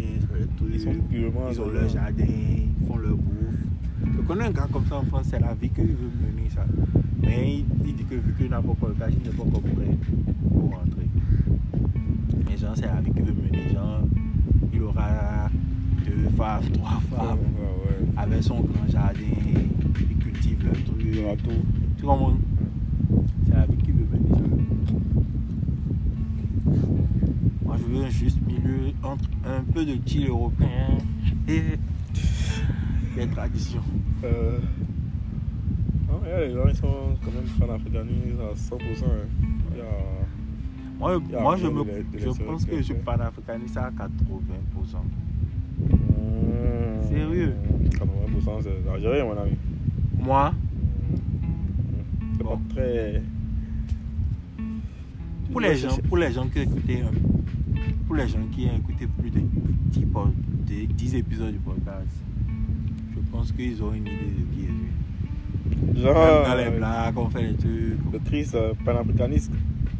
[0.57, 0.71] trucs.
[0.75, 1.49] Ils sont purement.
[1.51, 3.57] Ils ont leur jardin, ils font leur bouffe.
[4.17, 6.65] Je connais un gars comme ça en France, c'est la vie qu'il veut mener ça.
[7.23, 9.43] Mais il, il dit que vu qu'il n'a pas encore le cash, il n'est pas
[9.43, 9.97] encore prêt
[10.49, 11.09] pour rentrer.
[12.49, 13.73] Mais genre, c'est la vie qu'il veut mener.
[13.73, 14.01] Genre,
[14.73, 15.51] il aura
[16.05, 18.07] deux femmes, trois Ah, femmes, ouais.
[18.17, 19.21] avec son grand jardin,
[20.11, 21.07] il cultive le truc.
[21.13, 21.51] Il aura tout.
[22.01, 22.33] Tu comprends?
[23.47, 24.37] C'est la vie qu'il veut ça.
[27.63, 30.97] Moi, je veux un juste milieu entre un peu de chill européen
[31.47, 31.63] et
[33.17, 33.83] des traditions.
[34.25, 34.59] Euh...
[36.09, 39.05] Non, ouais, les gens ils sont quand même panafricanistes à 100%.
[39.05, 39.09] hein.
[39.73, 39.85] Il y a...
[40.99, 42.95] Moi, Il y a moi je, me, de la- de je pense que je suis
[42.95, 44.01] panafricaniste à 80%.
[45.81, 47.09] Mmh.
[47.09, 47.55] Sérieux?
[47.91, 49.53] 80% c'est exagéré, mon ami.
[50.19, 50.53] Moi,
[52.41, 52.57] C'est Bon.
[52.57, 53.23] pas très.
[55.53, 57.11] pour les gens, pour les gens qui écoutaient, un-
[58.07, 60.33] pour les gens qui ont écouté plus de 10, pod-
[60.67, 62.07] de 10 épisodes du podcast,
[63.15, 66.03] je pense qu'ils ont une idée de qui je suis.
[66.03, 66.15] Genre.
[66.15, 67.99] Même dans les blagues, on fait les trucs.
[68.13, 69.53] Le triste euh, panafricaniste.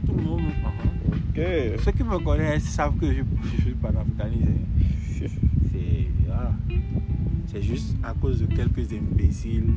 [0.07, 0.41] Tout le monde.
[0.41, 1.75] uh-huh.
[1.75, 1.81] Ok.
[1.85, 3.23] Ceux qui me connaissent savent que je,
[3.57, 4.47] je suis panafricaniste.
[4.49, 5.27] hein.
[5.73, 6.53] C'est voilà.
[7.49, 9.73] C'est juste à cause de quelques imbéciles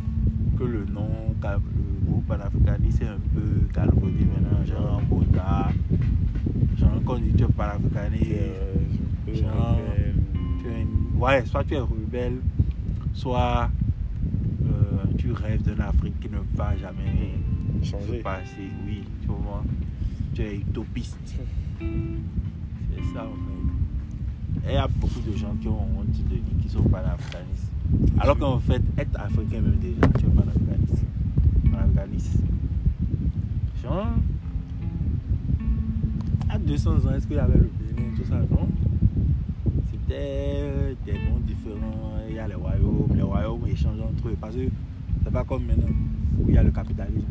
[0.57, 1.09] que le nom,
[1.41, 3.41] le mot panafricaniste est un peu
[3.73, 4.65] galvaudé maintenant.
[4.65, 5.69] Genre Bota,
[6.77, 8.31] genre conducteur panafricaniste.
[8.31, 9.79] Euh, Genre.
[10.61, 12.37] Tu es une- Ouais, soit tu es rebelle,
[13.13, 13.69] soit
[14.65, 17.33] euh, tu rêves d'une Afrique qui ne va jamais
[17.81, 18.19] se changer.
[18.19, 18.69] passer.
[18.85, 19.63] Oui, tu vois.
[20.35, 21.17] Tu es utopiste.
[21.79, 24.69] C'est ça en fait.
[24.69, 27.71] Et il y a beaucoup de gens qui ont honte de dire qu'ils sont panafricanistes.
[28.19, 30.42] Alors qu'en fait, être africain même déjà, tu panafricaniste.
[32.03, 32.39] Panafricaniste.
[33.81, 34.07] Genre,
[36.49, 38.67] à 200 ans, est-ce qu'il y avait le Bénin, tout ça, non?
[39.91, 42.15] C'était des noms différents.
[42.29, 44.37] Il y a les royaumes, les royaumes échangent entre eux.
[44.39, 44.67] Parce que
[45.23, 45.89] c'est pas comme maintenant
[46.39, 47.27] où il y a le capitalisme.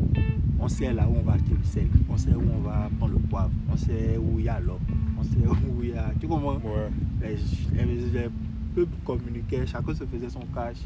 [0.59, 3.13] On sait là où on va acheter le sel, on sait où on va prendre
[3.13, 4.79] le poivre, on sait où il y a l'or,
[5.19, 5.35] on sait
[5.77, 6.11] où il y a.
[6.19, 6.53] Tu comprends?
[6.53, 6.89] Ouais.
[7.21, 8.29] les, les, les
[8.73, 10.77] peuples communiquaient, chacun se faisait son cash.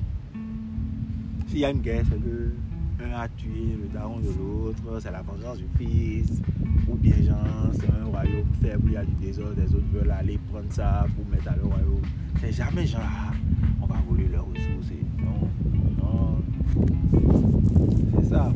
[1.47, 2.52] S'il y a une guerre, c'est que
[3.03, 6.41] un a tué le daron de l'autre, c'est la vengeance du fils.
[6.88, 10.12] Ou bien genre, c'est un royaume faible, il y a du désordre, les autres veulent
[10.12, 12.01] aller prendre ça pour mettre à leur royaume.
[12.39, 13.33] C'est jamais genre, ah,
[13.81, 14.91] on va voler leurs ressources.
[14.91, 15.47] et Non,
[16.01, 16.41] non.
[18.21, 18.51] C'est ça.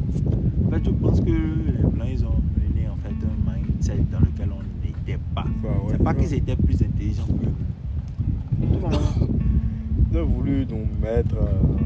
[0.66, 4.20] En fait, je pense que les Blancs, ils ont mené en fait un mindset dans
[4.20, 5.46] lequel on n'était pas.
[5.64, 8.80] Ouais, c'est pas qu'ils étaient plus intelligents que nous.
[10.14, 11.82] Ils ont voulu nous mettre euh,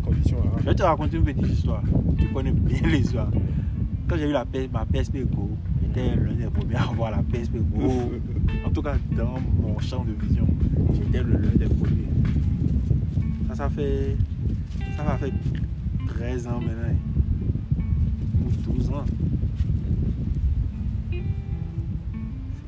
[0.00, 0.34] ces.
[0.58, 1.82] Je vais te raconter une petite histoire.
[2.18, 3.30] Tu connais bien l'histoire.
[4.08, 7.56] Quand j'ai eu la ma PSP Go, j'étais l'un des premiers à avoir la PSP
[7.56, 8.12] Go.
[8.66, 10.46] En tout cas, dans mon champ de vision,
[10.92, 12.08] j'étais l'un des premiers.
[13.48, 14.16] Ça, ça fait.
[14.96, 15.32] Ça va faire
[16.06, 16.96] 13 ans maintenant.
[18.44, 19.04] Ou 12 ans.
[21.12, 21.22] Il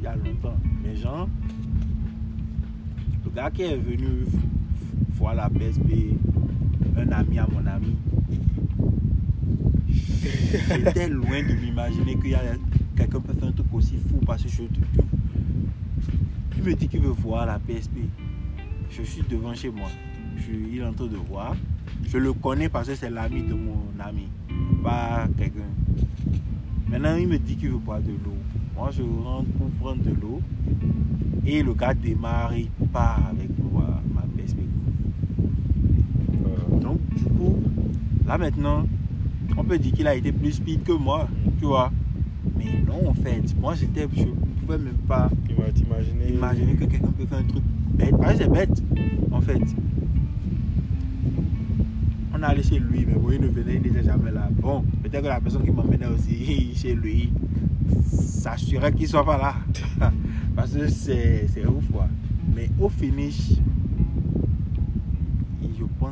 [0.03, 0.57] y a longtemps.
[0.83, 1.29] Mais genre,
[3.25, 4.25] le gars qui est venu
[5.17, 6.15] voir la PSP,
[6.97, 7.97] un ami à mon ami,
[10.23, 12.41] j'étais loin de m'imaginer a
[12.97, 14.63] quelqu'un peut faire un truc aussi fou parce que je
[16.57, 17.97] Il me dit qu'il veut voir la PSP.
[18.91, 19.89] Je suis devant chez moi.
[20.37, 21.57] Je il est en train de voir.
[22.05, 24.29] Je le connais parce que c'est l'ami de mon ami,
[24.83, 25.61] pas quelqu'un.
[26.89, 28.37] Maintenant, il me dit qu'il veut boire de l'eau.
[28.77, 30.41] Moi, je rentre pour prendre de l'eau.
[31.45, 34.59] Et le gars démarre, il avec moi, ma PSP.
[36.47, 37.61] Euh, Donc, du coup,
[38.27, 38.85] là maintenant,
[39.57, 41.93] on peut dire qu'il a été plus speed que moi, tu vois.
[42.57, 45.31] Mais non, en fait, moi j'étais, je ne pouvais même pas
[45.75, 46.33] t'imaginer.
[46.35, 47.63] imaginer que quelqu'un peut faire un truc
[47.95, 48.17] bête.
[48.19, 48.83] Parce que c'est bête,
[49.31, 49.63] en fait.
[52.35, 54.49] On allait chez lui, mais bon, il ne venait, il n'était jamais là.
[54.53, 57.33] Bon, peut-être que la personne qui m'emmenait aussi chez lui
[58.07, 59.55] s'assurait qu'il ne soit pas là.
[60.57, 62.09] Parce que c'est ouf, quoi.
[62.55, 63.53] Mais au finish,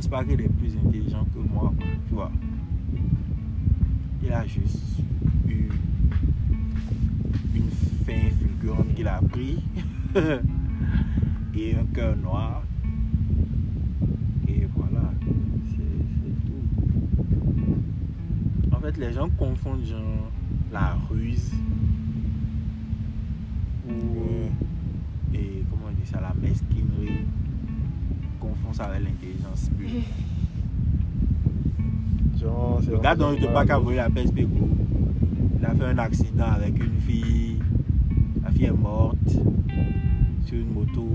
[0.05, 1.73] pense pas qu'il est plus intelligent que moi,
[2.09, 2.31] tu vois.
[4.23, 4.99] Il a juste
[5.49, 5.69] eu
[7.55, 7.71] une
[8.05, 9.63] fin fulgurante qu'il a pris
[11.55, 12.63] et un cœur noir.
[14.49, 15.11] Et voilà,
[15.71, 16.65] c'est tout.
[18.77, 20.31] En fait, les gens confondent genre
[20.73, 21.53] la ruse
[23.89, 23.93] ou
[25.35, 27.25] et comment on dit ça, la mesquinerie,
[28.49, 29.89] confondent ça avec l'intelligence pure.
[32.41, 34.69] Genre, c'est Le gars dont je te pas qu'à voler la PSP Go,
[35.59, 37.59] il a fait un accident avec une fille.
[38.43, 39.17] La fille est morte
[40.45, 41.09] sur une moto.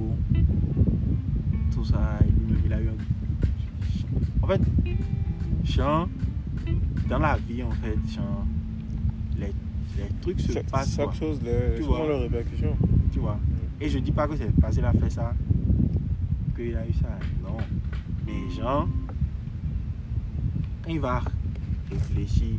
[1.73, 4.43] Tout ça, lui-même il a eu un.
[4.43, 4.61] En fait,
[5.63, 6.07] Jean,
[7.07, 8.45] dans la vie, en fait, Jean,
[9.37, 9.47] les,
[9.97, 10.95] les trucs se Chaque, passent.
[10.95, 12.07] chaque quoi, chose, les, Tu vois.
[12.07, 12.75] leurs répercussions.
[13.13, 13.37] tu vois.
[13.79, 15.33] Et je dis pas que c'est parce qu'il a fait ça
[16.60, 17.08] qu'il a eu ça.
[17.41, 17.58] Non.
[18.26, 18.88] Mais Jean,
[20.84, 21.22] quand il va
[21.89, 22.56] réfléchir,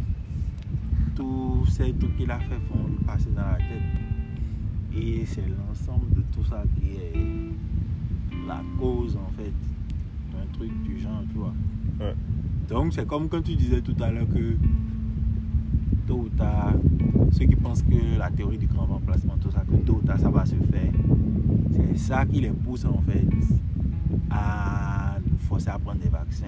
[1.14, 4.96] tous ces trucs qu'il a fait vont lui passer dans la tête.
[4.96, 7.12] Et c'est l'ensemble de tout ça qui est
[8.48, 9.52] la cause en fait
[10.32, 11.54] d'un truc du genre, tu vois.
[12.00, 12.14] Ouais.
[12.68, 14.56] Donc c'est comme quand tu disais tout à l'heure que
[16.06, 16.72] tôt ou tard,
[17.32, 20.18] ceux qui pensent que la théorie du grand remplacement, tout ça, que tôt ou tard
[20.18, 20.92] ça va se faire,
[21.72, 23.26] c'est ça qui les pousse en fait
[24.30, 26.46] à nous forcer à prendre des vaccins.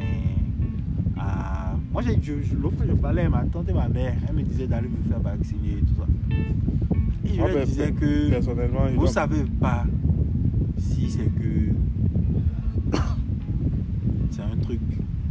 [1.19, 1.75] À...
[1.93, 4.67] Moi, je, je- l'autre je parlais à ma tante et ma mère, elle me disait
[4.67, 6.07] d'aller me faire vacciner et tout ça.
[7.25, 9.85] Et je Ah, leur ben, disais que Personnellement, vous dois- savez pas
[10.79, 12.97] si c'est que
[14.31, 14.81] c'est un truc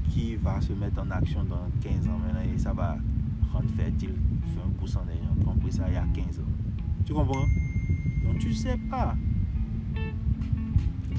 [0.09, 2.97] qui va se mettre en action dans 15 ans maintenant et ça va
[3.53, 4.13] rendre fertile
[4.81, 6.43] 20% des gens qui ont pris ça il y a 15 ans.
[7.05, 7.47] Tu comprends?
[8.23, 9.15] Donc tu sais pas.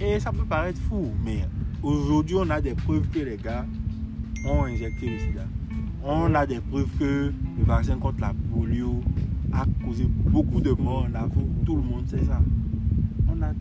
[0.04, 1.46] Et ça peut paraître fou, mais
[1.80, 3.64] aujourd'hui on a des preuves que les gars
[4.44, 5.44] ont injecté le sida.
[6.02, 9.00] On a des preuves que le vaccin contre la polio
[9.52, 11.64] a causé beaucoup de morts en Afrique.
[11.64, 12.40] Tout le monde sait ça.
[13.28, 13.52] On a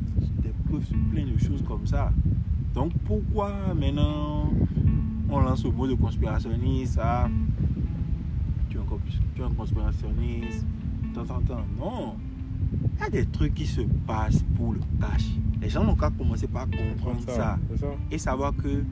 [0.42, 2.12] des preuves sur plein de choses comme ça.
[2.74, 4.52] Donc pourquoi maintenant
[5.30, 7.00] on lance le mot de conspirationniste
[8.68, 8.82] tu es,
[9.36, 10.66] tu es un conspirationniste,
[11.14, 11.66] tant, tant, tant.
[11.78, 12.16] Non.
[12.98, 15.30] Il y a des trucs qui se passent pour le cash.
[15.62, 17.88] Les gens n'ont qu'à commencer par comprendre ça, ça c'est ça.
[18.10, 18.84] et savoir que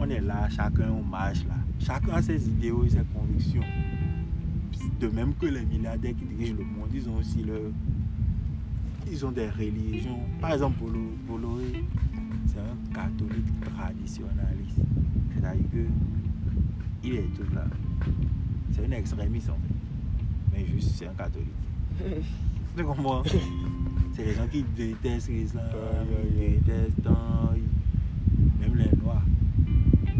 [0.00, 1.54] on est là, chacun on marche là.
[1.78, 3.62] Chacun a ses idéaux et ses convictions.
[5.00, 7.60] De même que les milliardaires qui dirigent le monde, ils ont aussi leur.
[9.10, 10.18] Ils ont des religions.
[10.40, 10.82] Par exemple,
[11.26, 11.84] Bolloré,
[12.46, 14.80] c'est un catholique traditionnaliste.
[15.34, 15.86] C'est-à-dire que
[17.04, 17.64] il est tout là.
[18.72, 20.52] C'est un extrémiste en fait.
[20.52, 21.48] Mais juste, c'est un catholique.
[22.76, 23.22] Tu comprends?
[24.18, 25.64] C'est les gens qui détestent l'islam,
[26.32, 27.08] ils détestent
[27.56, 29.22] ils- même les noirs.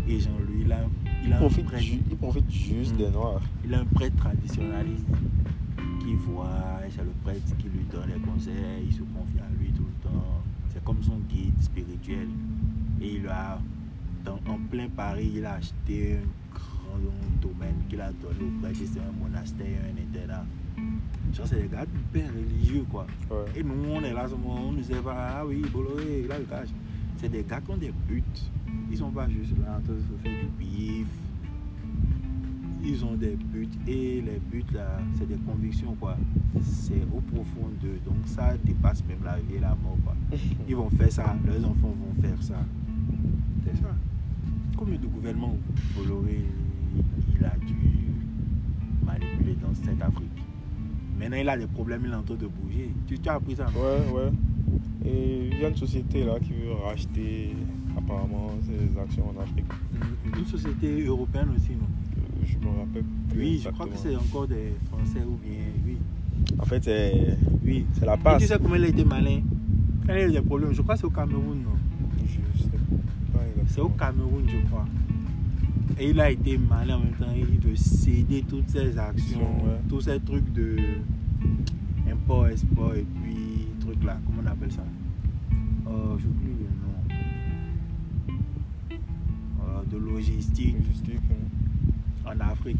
[0.09, 0.79] Et Jean-Louis, il a,
[1.25, 2.99] il a un profite, prêtre, ju- il profite juste Mm.
[2.99, 3.43] des Noirs.
[3.65, 5.05] il a un prêtre traditionnaliste
[6.01, 9.71] qui voit, c'est le prêtre qui lui donne les conseils, il se confie à lui
[9.73, 10.25] tout le temps.
[10.73, 12.29] C'est comme son guide spirituel.
[13.01, 13.59] Et il a,
[14.25, 18.79] dans- en plein Paris, il a acheté un grand domaine qu'il a donné au prêtre.
[18.85, 20.47] C'est un monastère, un internat.
[21.33, 23.07] Genre, c'est des gars hyper religieux, quoi.
[23.31, 23.37] Ouais.
[23.57, 26.45] Et nous, on est là, on ne sait pas, ah oui, Bolloré, il a le
[26.45, 26.69] cash.
[27.19, 28.23] C'est des gars qui ont des buts.
[28.91, 31.09] Ils sont pas juste là en train de se faire du bif.
[32.85, 36.17] Ils ont des buts et les buts là, c'est des convictions quoi.
[36.63, 37.99] C'est au profond d'eux.
[38.07, 40.15] Donc ça dépasse même la vie et la mort quoi.
[40.69, 42.65] Ils vont faire ça, leurs enfants vont faire ça.
[43.65, 43.95] C'est ça.
[44.77, 45.57] Combien de gouvernements
[45.97, 46.45] Bolloré
[47.35, 47.75] il a dû
[49.05, 50.38] manipuler dans cette Afrique
[51.19, 52.91] Maintenant il a des problèmes, il est en train de bouger.
[53.07, 54.31] Tu, tu as appris ça Ouais, ouais.
[55.05, 57.55] Et il y a une société là qui veut racheter
[57.97, 59.65] apparemment ses actions en Afrique.
[60.37, 61.87] Une société européenne aussi, non?
[62.17, 63.39] Euh, Je me rappelle plus.
[63.41, 65.63] Oui, je crois que c'est encore des Français ou bien.
[65.87, 65.97] Oui,
[66.59, 67.87] En fait, c'est oui.
[67.95, 68.45] c'est la Et tu passe.
[68.47, 69.41] sais comment il a été malin?
[70.07, 71.77] Quand il a eu des problèmes, je crois que c'est au Cameroun, non?
[72.27, 72.69] Je sais
[73.33, 73.41] pas.
[73.67, 74.87] C'est au Cameroun, je crois.
[76.01, 79.81] Et il a été malin en même temps, il veut céder toutes ses actions, Ouais.
[79.89, 80.77] tous ces trucs de
[82.11, 84.85] import, export et puis trucs là, comment on appelle ça?
[85.87, 87.19] Oh, j'oublie le nom.
[89.61, 90.77] Euh, de logistique.
[90.79, 92.31] Logistique, hein.
[92.33, 92.77] en Afrique.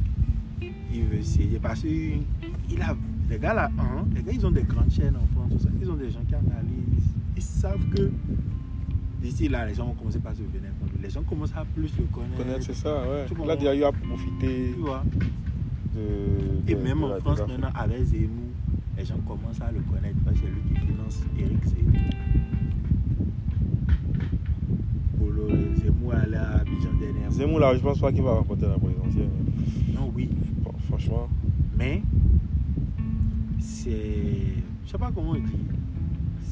[0.93, 2.97] Il veut essayer parce que il a,
[3.29, 5.69] les gars là, hein, les gars ils ont des grandes chaînes en France, tout ça.
[5.81, 8.11] ils ont des gens qui analysent, ils savent que
[9.21, 10.71] d'ici là les gens vont commencer par se venir.
[11.01, 12.37] Les gens commencent à plus le connaître.
[12.37, 13.47] Connaître, c'est ça, ouais.
[13.47, 15.05] Là, il a profité Tu vois.
[15.95, 16.71] de.
[16.71, 18.51] Et même en France maintenant avec Zemmour,
[18.97, 22.11] les gens commencent à le connaître parce que c'est lui qui finance Eric Zemmour.
[25.19, 27.31] Polo, Zemmour allait à Abidjan dernièrement.
[27.31, 29.29] Zemmour, là, je pense pas qu'il va remporter la présidentielle.
[29.95, 30.29] Non, oui.
[30.65, 31.29] Bon, franchement.
[31.77, 32.03] Mais
[33.61, 33.93] c'est.
[34.85, 35.43] Je sais pas comment on dit.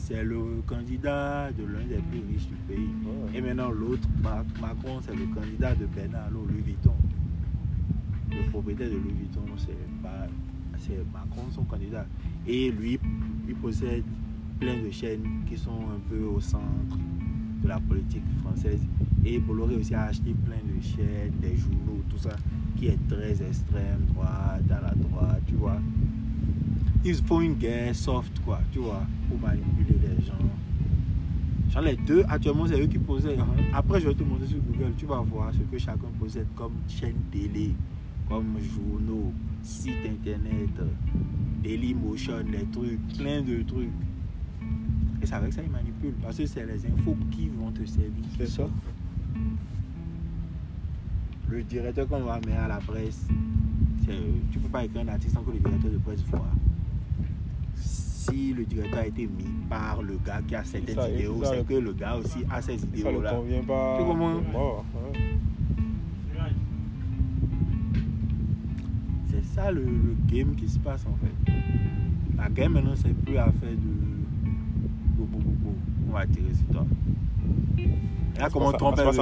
[0.08, 2.78] C'est le candidat de l'un des plus riches du pays.
[3.04, 3.36] ouais.
[3.36, 6.94] Et maintenant l'autre, Ma- Macron, c'est le candidat de Bernard Louis Vuitton.
[8.30, 9.40] Le propriétaire de Louis Vuitton.
[10.78, 12.06] C'est Macron son candidat.
[12.46, 13.00] Et lui,
[13.48, 14.04] il possède
[14.60, 16.96] plein de chaînes qui sont un peu au centre
[17.64, 18.80] de la politique française.
[19.24, 22.36] Et Bolloré aussi a acheté plein de chaînes, des journaux, tout ça,
[22.76, 25.80] qui est très extrême, droite, à la droite, tu vois.
[27.08, 30.32] Ils font une guerre soft, quoi, tu vois, pour manipuler les gens.
[31.70, 33.38] Genre les deux, actuellement, c'est eux qui possèdent.
[33.38, 33.46] hein.
[33.72, 36.72] Après, je vais te montrer sur Google, tu vas voir ce que chacun possède comme
[36.88, 37.74] chaîne télé,
[38.28, 39.32] comme journaux,
[39.62, 40.68] site internet,
[41.62, 43.88] Dailymotion, les trucs, plein de trucs.
[45.22, 48.24] Et c'est avec ça ils manipulent, parce que c'est les infos qui vont te servir.
[48.36, 48.68] C'est ça.
[51.48, 53.28] Le directeur qu'on va mettre à la presse,
[54.50, 56.50] tu peux pas écrire un article sans que le directeur de presse voit.
[58.28, 61.50] Si le directeur a été mis par le gars qui a certaines ça, idéaux, ça,
[61.50, 63.32] c'est le- que le gars aussi a ces Ça ne idéaux là.
[63.34, 63.96] convient pas.
[63.98, 64.40] Tu comprends?
[64.44, 65.20] C'est mort, ouais.
[69.30, 71.52] C'est ça le, le game qui se passe en fait.
[72.36, 75.74] La game maintenant, c'est plus à faire de bobo bobo.
[76.08, 76.86] On va tirer sur toi.
[77.78, 79.12] Et là, comment Ça Trump est en.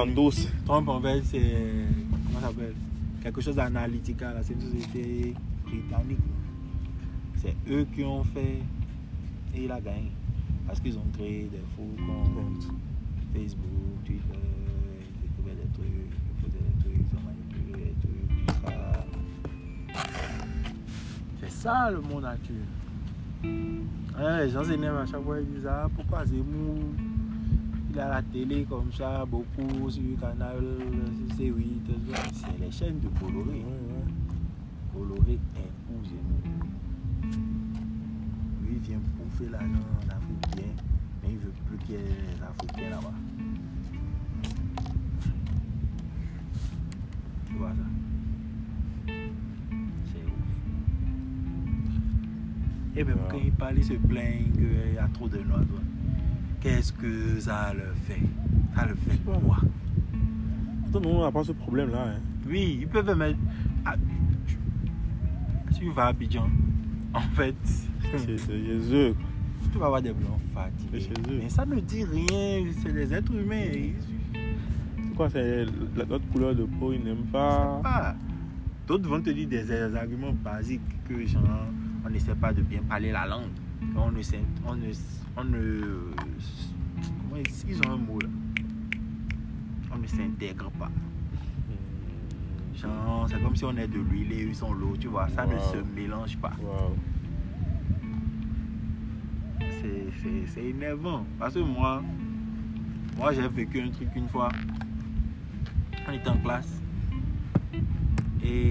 [0.64, 1.40] Trump, fait, c'est.
[2.26, 2.74] Comment ça s'appelle?
[3.22, 4.40] Quelque chose d'analytica, là.
[4.42, 5.34] C'est une société
[5.64, 6.18] britannique.
[7.36, 8.58] C'est eux qui ont fait.
[9.54, 10.10] Et il a gagné.
[10.66, 12.68] Parce qu'ils ont créé des faux comptes.
[13.32, 14.22] Facebook, Twitter,
[15.00, 18.30] ils découvraient des trucs, ils faisaient des trucs, ils ont manipulé des trucs.
[21.40, 22.62] C'est ça le monde actuel.
[24.16, 26.78] Ouais, les gens s'énervent à chaque fois, ils disent Ah, pourquoi Zemmour
[27.92, 30.64] il à la télé comme ça, beaucoup sur le canal
[31.36, 31.52] C8,
[31.86, 32.22] tout ça.
[32.32, 33.64] c'est les chaînes de Bolloré.
[34.92, 36.66] Bolloré impose Zemmour.
[38.62, 38.98] Lui, vient
[39.38, 40.64] bouffer l'argent en Afrique bien,
[41.22, 43.12] mais il veut plus qu'il y ait les Africains là-bas.
[47.46, 49.12] Tu vois ça
[50.06, 50.32] C'est ouf.
[52.96, 53.20] Et même Ouais.
[53.30, 55.60] quand il parle, il se plaint qu'il y a trop de noirs.
[56.60, 58.22] Qu'est-ce que ça le fait?
[58.74, 59.58] Ça le fait quoi?
[60.92, 62.04] Tout le monde n'a pas ce problème-là.
[62.16, 62.20] Hein.
[62.48, 63.38] Oui, ils peuvent mettre.
[63.84, 63.94] Ah,
[64.46, 64.54] tu-
[65.74, 66.48] Si tu vas à Abidjan,
[67.12, 67.83] en fait,
[68.18, 69.14] C'est c'est Jésus.
[69.72, 71.00] tu vas avoir des blancs fatigués.
[71.00, 71.38] chez eux.
[71.42, 73.64] Mais ça ne dit rien, c'est des êtres humains.
[74.96, 75.64] C'est quoi C'est
[75.96, 77.80] la- notre couleur de peau, ils n'aiment pas?
[77.82, 78.14] pas.
[78.86, 81.42] D'autres vont te dire des, des arguments basiques que genre,
[82.04, 83.48] on n'essaie pas de bien parler la langue.
[83.96, 84.20] On ne
[84.66, 84.92] on ne,
[85.36, 85.80] on ne
[86.18, 88.28] comment ils, ils ont un mot là.
[89.92, 90.90] On ne s'intègre pas.
[92.76, 95.28] Genre, c'est comme si on est de l'huile et ils sont l'eau, tu vois.
[95.28, 96.52] Ça ne se mélange pas.
[100.22, 101.24] C'est- C'est énervant.
[101.38, 102.02] Parce que moi,
[103.16, 104.48] moi j'ai vécu un truc une fois.
[106.08, 106.80] On était en classe.
[108.42, 108.70] Et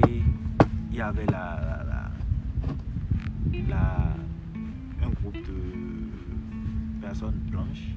[0.92, 7.96] il y avait la, la, la- la- un groupe de personnes blanches.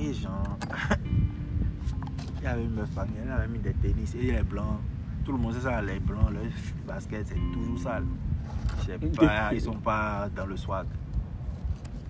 [0.00, 0.58] Et genre,
[2.38, 4.14] il y avait une meuf parmi elle avait mis des tennis.
[4.14, 4.80] Et les blancs,
[5.24, 6.42] tout le monde sait ça, les blancs, leur
[6.86, 8.04] basket c'est toujours sale.
[8.80, 10.86] Je sais pas, ils sont pas dans le swag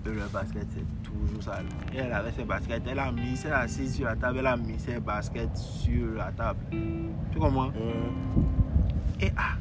[0.05, 1.64] de leur basket, c'est toujours sale.
[1.92, 4.57] Et elle avait ses baskets, elle a mis, elle assise sur la table, elle a
[4.57, 6.61] mis ses baskets sur la table.
[6.70, 7.68] Tu comprends?
[7.68, 8.12] Ouais.
[9.20, 9.55] Et ah,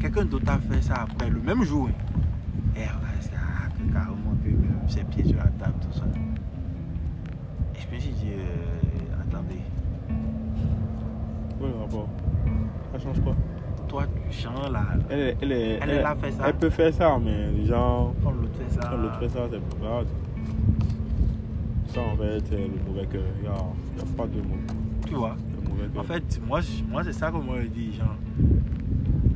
[0.00, 1.88] quelqu'un d'autre a fait ça après, le même jour.
[1.88, 1.92] hein.
[2.76, 6.04] Et elle ça, ah, que carrément que même ses pieds sur la table, tout ça.
[7.74, 9.60] Et je me suis dit, euh, attendez,
[11.60, 12.08] le rapport
[12.92, 13.36] Ça change quoi?
[13.92, 14.06] Toi
[14.72, 16.44] là, elle, est- elle, est- Elle, elle a fait ça.
[16.46, 18.14] Elle peut faire ça, mais les gens.
[18.24, 18.88] quand l'autre fait ça.
[18.90, 20.06] Quand l'autre fait ça, c'est pas grave.
[21.88, 23.22] Ça, en fait, c'est le mauvais cœur.
[23.36, 24.56] Il n'y a, a pas de mot.
[25.06, 25.36] Tu vois.
[25.96, 28.16] En fait, moi, moi c'est ça que moi je dis, genre,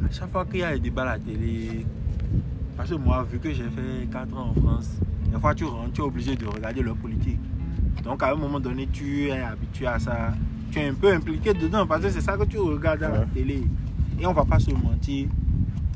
[0.09, 1.85] à chaque fois qu'il y a des débats à la télé,
[2.77, 4.97] parce que moi, vu que j'ai fait 4 ans en France,
[5.31, 7.41] des fois tu rentres, tu es obligé de regarder leur politique.
[8.05, 10.33] Donc à un moment donné, tu es habitué à ça,
[10.71, 13.25] tu es un peu impliqué dedans, parce que c'est ça que tu regardes à la
[13.27, 13.65] télé.
[14.19, 15.29] Et on va pas se mentir,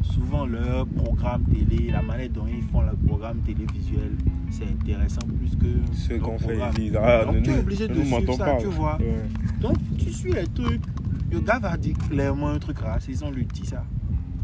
[0.03, 4.13] souvent leur programme télé, la manière dont ils font le programme télévisuel,
[4.51, 8.35] c'est intéressant plus que Ce qu'on fait, Ah, Donc, tu es obligé de nous suivre
[8.35, 8.57] ça, pas.
[8.57, 8.99] tu vois.
[8.99, 9.25] Ouais.
[9.61, 10.83] Donc tu suis les trucs.
[11.31, 13.85] Le gars va dire clairement un truc raciste, on lui dit ça.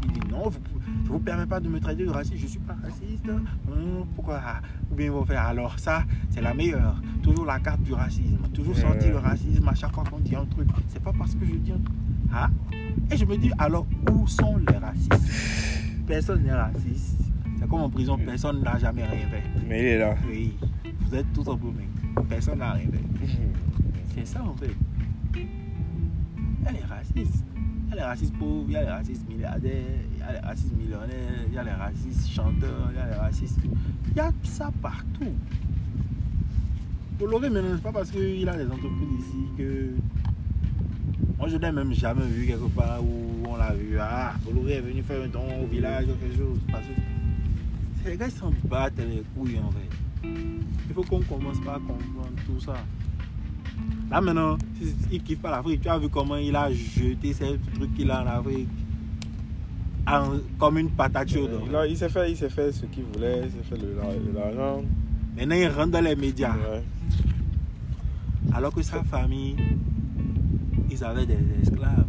[0.05, 0.59] Il dit non, vous,
[1.05, 3.27] je vous permets pas de me traiter de raciste, je suis pas raciste.
[3.29, 4.39] Hum, pourquoi?
[4.43, 6.95] Ah, Ou bien ils vont faire alors ça, c'est la meilleure.
[7.21, 8.39] Toujours la carte du racisme.
[8.53, 8.81] Toujours Ouais.
[8.81, 10.67] sentir le racisme à chaque fois qu'on dit un truc.
[10.87, 11.95] C'est pas parce que je dis un truc.
[12.33, 12.49] Ah?
[13.11, 15.13] Et je me dis alors où sont les racistes?
[16.05, 17.19] Personne n'est raciste.
[17.59, 19.43] C'est comme en prison, personne n'a jamais fait.
[19.67, 20.15] Mais il est là.
[20.27, 20.53] Oui,
[21.01, 21.87] vous êtes tous en paumés.
[22.29, 23.27] Personne n'a rien fait.
[24.15, 24.75] C'est ça en fait.
[26.65, 27.43] Elle est raciste.
[27.87, 29.71] Il y a les racistes pauvres, il y a les racistes milliardaires,
[30.13, 33.05] il y a les racistes millionnaires, il y a les racistes chanteurs, il y a
[33.07, 33.59] les racistes.
[34.11, 35.31] Il y a ça partout.
[37.17, 39.95] Bolloré, maintenant, c'est pas parce qu'il a des entreprises ici que.
[41.37, 43.97] Moi, je n'ai même jamais vu quelque part où on l'a vu.
[43.99, 46.57] Ah, Bolloré est venu faire un don au village ou quelque chose.
[46.71, 46.83] Parce
[48.03, 50.27] que les gars qui s'en battent les couilles en fait.
[50.89, 52.73] Il faut qu'on commence par comprendre tout ça.
[54.09, 54.57] Là maintenant,
[55.11, 55.81] il kiffe pas l'Afrique.
[55.81, 58.67] Tu as vu comment il a jeté ces trucs qu'il a en Afrique
[60.07, 61.51] en- comme une patate chaude.
[61.61, 61.89] en fait.
[61.91, 64.35] Il, s'est fait, il s'est fait ce qu'il voulait, il s'est fait de la- de
[64.35, 64.81] l'argent.
[65.37, 66.53] Maintenant, il rentre dans les médias.
[66.55, 66.81] Ouais.
[68.53, 69.55] Alors que sa famille,
[70.99, 72.05] ils avaient des esclaves.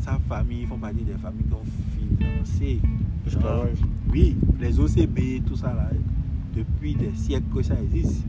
[0.00, 2.80] Sa famille, ils font partie des familles qui ont financé.
[3.26, 3.78] Esclavage.
[4.10, 5.90] oui, les OCB, tout ça là.
[6.54, 8.24] Depuis des siècles que ça existe.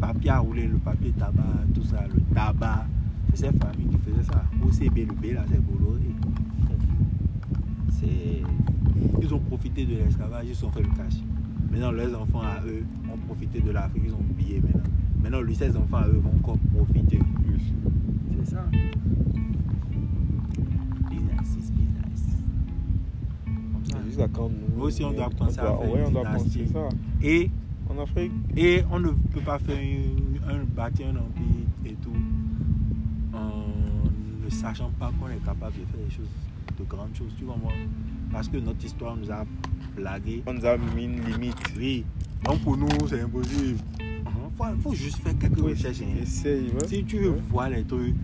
[0.00, 1.42] Papier à rouler, le papier tabac,
[1.74, 2.86] tout ça, le tabac.
[3.34, 4.44] C'est ces familles qui faisaient ça.
[4.62, 6.00] OCB, le B là, c'est Bolloré.
[7.90, 8.42] c'est.
[9.20, 11.14] Ils ont profité de l'esclavage, ils se sont fait le cash.
[11.70, 14.80] Maintenant, leurs enfants à eux ont profité de l'Afrique, ils ont oublié maintenant.
[15.26, 17.18] Maintenant, lui, ses enfants eux vont encore profiter.
[18.44, 18.64] C'est ça.
[21.10, 22.22] Business is business.
[24.06, 24.80] Jusqu'à quand nous.
[24.84, 26.88] Aussi, on doit penser à doit- faire Ouais, une on doit penser ça.
[27.20, 27.50] Et,
[27.90, 32.10] En Afrique, et on ne peut pas faire une- un, bâtir un empire et tout
[33.32, 33.64] en
[34.44, 36.28] ne sachant pas qu'on est capable de faire des choses,
[36.78, 37.32] de grandes choses.
[37.36, 37.72] Tu vois, moi,
[38.30, 39.44] parce que notre histoire nous a
[39.96, 40.42] blagué.
[40.46, 41.56] on nous a mis une limite.
[41.76, 42.04] Oui.
[42.44, 43.78] Donc pour nous, c'est impossible.
[44.58, 46.00] Il faut, faut juste faire quelques Oui, recherches.
[46.02, 46.16] hein.
[46.22, 46.86] Essaye, ouais.
[46.88, 47.42] Si tu veux Ouais.
[47.50, 48.14] voir les trucs,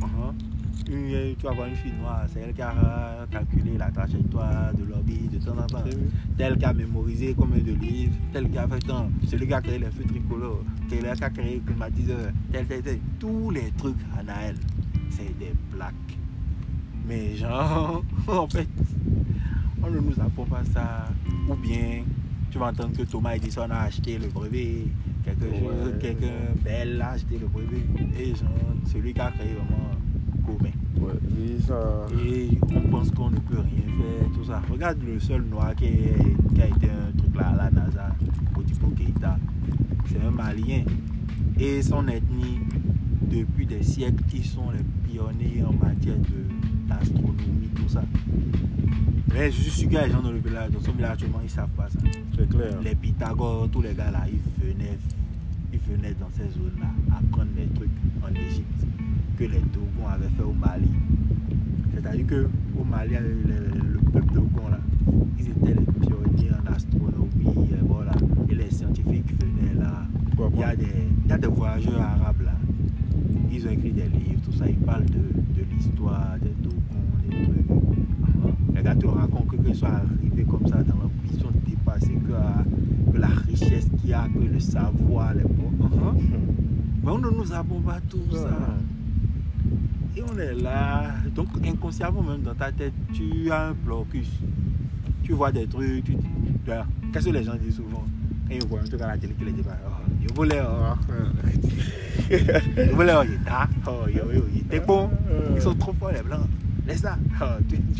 [0.00, 4.72] uh-huh, une- tu vas voir une fille noire, c'est elle qui a calculé la trajectoire
[4.74, 5.84] de l'orbite de temps en temps.
[6.38, 9.60] Tel qui a mémorisé combien de livres, tel qui a fait tant, celui qui a
[9.60, 12.98] créé les feux tricolores, tel qui a créé le climatiseur, tel, tel, tel.
[13.18, 14.56] Tous les trucs à Naël,
[15.10, 15.94] c'est des plaques.
[17.06, 18.68] Mais genre, en fait,
[19.82, 21.04] on ne nous apprend pas ça.
[21.50, 22.02] Ou bien,
[22.50, 24.86] tu vas entendre que Thomas Edison a acheté le brevet,
[25.26, 25.60] quelque Ouais.
[25.60, 26.26] chose, quelqu'un
[26.64, 27.82] belle a acheté le brevet,
[28.18, 28.48] et genre,
[28.86, 29.90] celui qui a créé vraiment
[30.46, 30.70] commun.
[31.00, 32.06] Ouais, oui, ça.
[32.24, 34.62] Et on pense qu'on ne peut rien faire, tout ça.
[34.70, 38.08] Regarde le seul noir qui, est- qui a été un truc là à la NASA,
[38.54, 39.36] Modibo Keïta.
[40.06, 40.84] C'est un Malien.
[41.58, 42.60] Et son ethnie,
[43.22, 46.45] depuis des siècles, ils sont les pionniers en matière de-
[46.88, 48.02] d'astronomie, tout ça.
[49.32, 51.50] Mais je suis sûr des gens dans le village, dans son village actuellement, ils ne
[51.50, 51.98] savent pas ça.
[52.36, 52.80] C'est clair.
[52.82, 54.98] Les Pythagore, tous les gars là, ils venaient,
[55.72, 56.86] ils venaient dans ces zones-là
[57.18, 57.90] apprendre des trucs
[58.24, 58.86] en Égypte
[59.38, 60.88] que les Dogons avaient fait au Mali.
[61.94, 64.78] C'est-à-dire que au Mali, le, le- le peuple Dogon là,
[65.38, 68.12] ils étaient les pionniers en astronomie, et voilà.
[68.48, 70.04] Et les scientifiques venaient là.
[70.54, 70.86] Il y, a des,
[71.24, 72.52] il y a des voyageurs arabes là.
[73.56, 74.68] Ils ont écrit des livres, tout ça.
[74.68, 75.12] Ils parlent de,
[75.58, 76.76] de l'histoire des Dogons,
[77.26, 77.66] des trucs.
[78.22, 80.94] Ah, Les gars te racontent que qu'ils sont arrivés comme ça dans
[81.32, 85.40] ils sont dépassés que, que la richesse qu'il y a, que le savoir, les.
[85.42, 86.12] Ah,
[87.02, 88.58] Mais on ne nous apprend pas tout ça.
[90.18, 91.14] Et on est là.
[91.34, 94.28] Donc inconsciemment même dans ta tête, tu as un blocus.
[95.22, 96.26] Tu vois des trucs, tu dis,
[97.10, 98.04] qu'est-ce que les gens disent souvent?
[98.48, 99.62] Quand ils voient un truc à la télé qui les dit,
[100.26, 100.96] yobole o
[102.78, 103.68] yobole o yi ta.
[103.86, 105.10] O yo yo yi bon.
[105.54, 106.48] ils sont trop forts les blancs
[106.86, 107.18] laisse ça.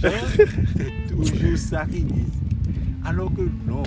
[0.00, 2.40] C'est toujours ça qu'ils disent.
[3.04, 3.82] Alors que non.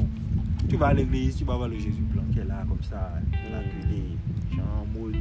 [0.67, 3.13] Tu vas à l'église tu vas voir le Jésus blanc qui est là comme ça.
[3.51, 4.17] L'enculé
[4.51, 5.15] Jean Maud.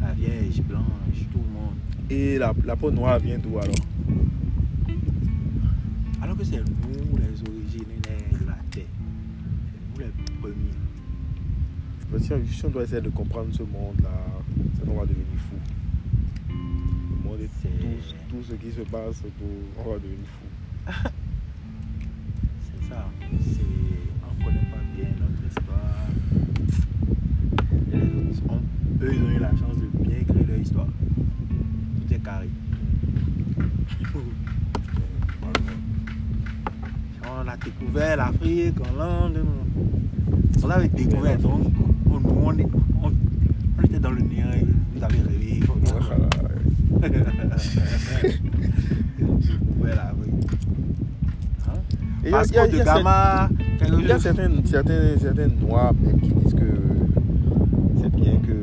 [0.00, 1.76] La Vierge Blanche tout le monde.
[2.10, 3.74] Et la, la peau noire vient d'où alors?
[6.20, 7.11] Alors que c'est nous.
[12.18, 14.10] Si on doit essayer de comprendre ce monde-là,
[14.76, 15.56] ça on va devenir fou.
[16.48, 19.22] Le monde est C'est- tout, tout ce qui se passe
[19.78, 20.46] on va devenir fou.
[22.60, 23.06] C'est ça.
[23.40, 23.60] C'est...
[24.24, 26.06] On ne connaît pas bien notre histoire.
[27.92, 30.86] Et les autres, ont- eux, ils ont eu la chance de bien écrire leur histoire.
[30.86, 32.48] Tout est carré.
[37.24, 39.44] On a découvert l'Afrique en Lande.
[40.62, 41.66] On avait découvert donc.
[42.14, 42.66] On- Nous, on, est-
[43.02, 43.12] on-
[43.78, 44.20] on était dans le
[44.54, 45.60] et Vous avez rêvé.
[49.78, 49.94] Voilà.
[49.94, 50.44] L'Afrique.
[51.66, 51.72] Hein?
[52.24, 53.48] Et a- il y a- y a Gama.
[53.78, 54.18] quelque Il y a
[55.60, 56.70] noirs même qui disent que
[58.00, 58.56] c'est bien que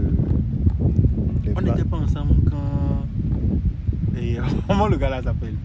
[1.56, 3.06] On n'était pas ensemble quand.
[4.18, 4.38] Et
[4.68, 5.56] comment le gars là s'appelle?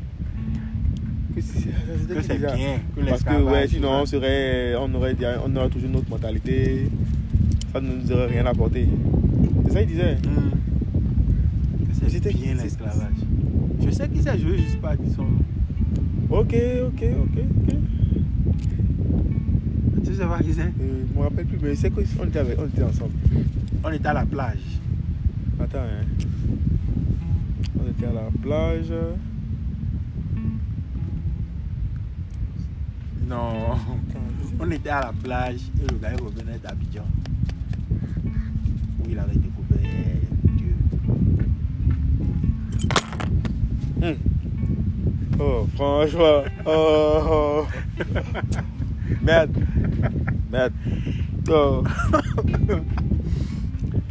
[1.36, 1.40] Que
[2.22, 2.78] c'est bien.
[2.96, 6.88] Que Parce que ouais, sinon on serait, on aurait, on aurait toujours notre mentalité.
[7.74, 8.86] Ça ne nous aurait rien apporté.
[9.66, 10.16] C'est ça qu'il disait.
[12.00, 13.16] C'est C'était- bien l'esclavage.
[13.84, 15.38] Je sais qui c'est, je veux juste pas dire son nom.
[16.30, 16.54] Ok,
[16.86, 17.74] ok, ok, ok.
[20.04, 20.62] Tu sais pas qui c'est?
[20.62, 23.12] Euh, je me rappelle plus, mais c'est qu'on était, avec- on était ensemble.
[23.84, 24.78] On était à la plage.
[25.60, 26.04] Attends, hein.
[27.84, 28.92] On était à la plage.
[33.28, 33.76] Non.
[34.60, 37.02] On était à la plage et le gars revenait d'Abidjan.
[39.04, 39.78] Où il avait découvert
[40.56, 40.74] Dieu.
[44.00, 44.14] Hmm.
[45.40, 46.42] Oh, franchement.
[46.66, 47.66] Oh, oh.
[49.22, 49.50] Merde.
[50.50, 50.72] Merde.
[51.50, 51.82] Oh.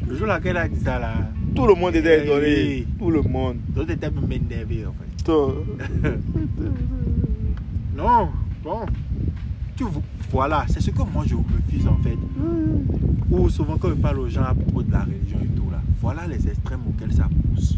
[0.08, 1.14] Le jour là qu'elle a dit ça là,
[1.56, 2.86] Tout le monde était Eh étonné.
[3.00, 3.58] Tout le monde.
[3.76, 5.24] l'autre était même énervé en fait.
[5.24, 5.54] Tout.
[7.96, 8.30] Non,
[8.64, 8.86] bon.
[9.76, 9.86] Tu
[10.32, 12.18] voilà, c'est ce que moi je refuse en fait.
[13.32, 15.80] Ou souvent quand je parle aux gens à propos de la religion et tout là,
[16.02, 17.78] voilà les extrêmes auxquels ça pousse.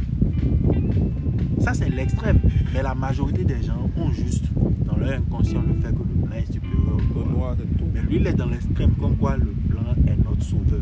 [1.59, 2.39] Ça c'est l'extrême,
[2.73, 4.45] mais la majorité des gens ont juste
[4.85, 7.55] dans leur inconscient le fait que le blanc est supérieur au noir.
[7.77, 7.85] tout.
[7.93, 10.79] Mais lui il est dans l'extrême comme quoi le blanc est notre sauveur.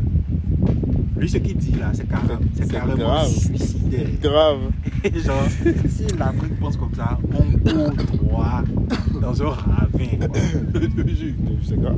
[1.16, 3.28] Lui ce qu'il dit là, c'est carrément, c'est C'est carrément grave.
[3.28, 4.08] suicidaire.
[4.20, 4.58] Grave.
[5.04, 5.44] Et genre,
[5.88, 8.62] si l'Afrique pense comme ça, on court droit
[9.24, 9.88] dans un ravin.
[10.28, 10.28] quoi.
[10.74, 11.34] Je te jure.
[11.64, 11.96] C'est grave.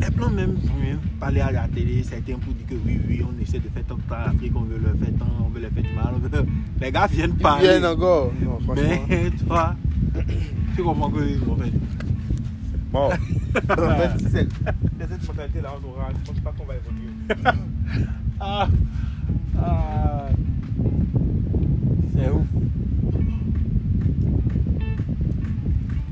[0.00, 0.54] Les blancs même
[1.18, 3.96] parler à la télé, certains pour dire que oui, oui, on essaie de faire tant
[4.54, 6.14] on veut leur faire tant, on veut leur faire du mal.
[6.14, 6.46] on veut-
[6.80, 7.68] Les gars viennent Ils parler.
[7.68, 8.32] viennent encore.
[8.42, 8.84] Non, franchement.
[9.08, 9.74] mais toi,
[10.76, 11.20] tu comprends que
[12.92, 13.06] Bon.
[13.06, 14.48] en fait, si c'est
[15.10, 16.08] cette mentalité-là, on aura.
[16.24, 17.56] Je pense pas qu'on va évoluer.
[18.40, 18.68] Ah,
[19.60, 20.26] ah,
[22.14, 22.46] c'est ouf.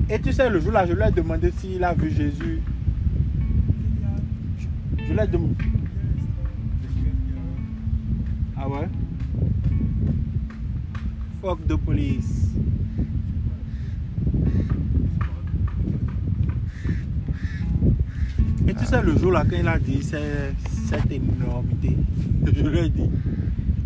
[0.08, 2.60] Et tu sais, le jour là, je lui ai demandé s'il a vu Jésus.
[4.98, 5.54] Je lui ai demandé.
[8.56, 8.88] Ah ouais?
[11.42, 12.50] Fuck the police.
[18.68, 21.96] Et tu sais, le jour là, quand il a dit cette énormité,
[22.52, 23.08] je lui ai dit,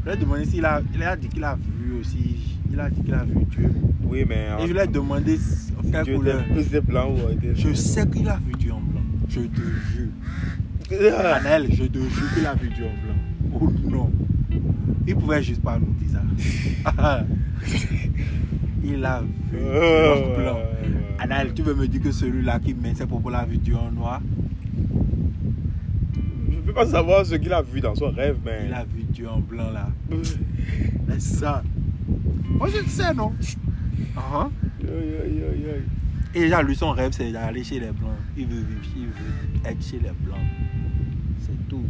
[0.04, 2.88] je lui ai demandé s'il a, il a dit qu'il a vu aussi, il a
[2.88, 3.70] dit qu'il a vu Dieu.
[4.04, 4.48] Oui, mais.
[4.60, 6.42] Et je lui ai demandé si- quelle Dieu couleur.
[6.56, 7.54] était plus blanc ou était.
[7.54, 9.00] Je sais qu'il a vu Dieu en blanc.
[9.28, 10.08] Je te jure.
[11.34, 13.60] Anel, je te jure qu'il a vu Dieu en blanc.
[13.60, 14.12] Oh non.
[15.06, 16.22] Il pouvait juste pas nous dire ça.
[18.84, 20.58] il a vu Dieu en blanc.
[21.18, 23.90] Anel, tu veux me dire que celui-là qui met ses propos l'a vu Dieu en
[23.90, 24.20] noir?
[26.50, 28.66] Je ne peux pas savoir ce qu'il a vu dans son rêve, mais.
[28.68, 29.88] Il a vu Dieu en blanc là.
[31.08, 31.62] Mais ça.
[32.48, 33.32] Moi je le sais, non?
[34.16, 34.48] Ah, ah.
[36.34, 38.16] Et déjà, lui, son rêve, c'est d'aller chez les blancs.
[38.36, 40.38] Il veut vivre, il veut être chez les blancs.
[41.40, 41.84] C'est tout.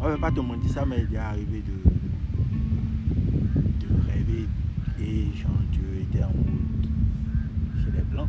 [0.00, 1.90] On ne va pas te mentir ça, mais il est arrivé de,
[3.86, 4.46] de rêver
[5.00, 6.88] et Jean Dieu était en route
[7.84, 8.28] chez les blancs.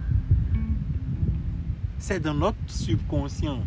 [1.97, 3.59] C'est dans notre subconscient.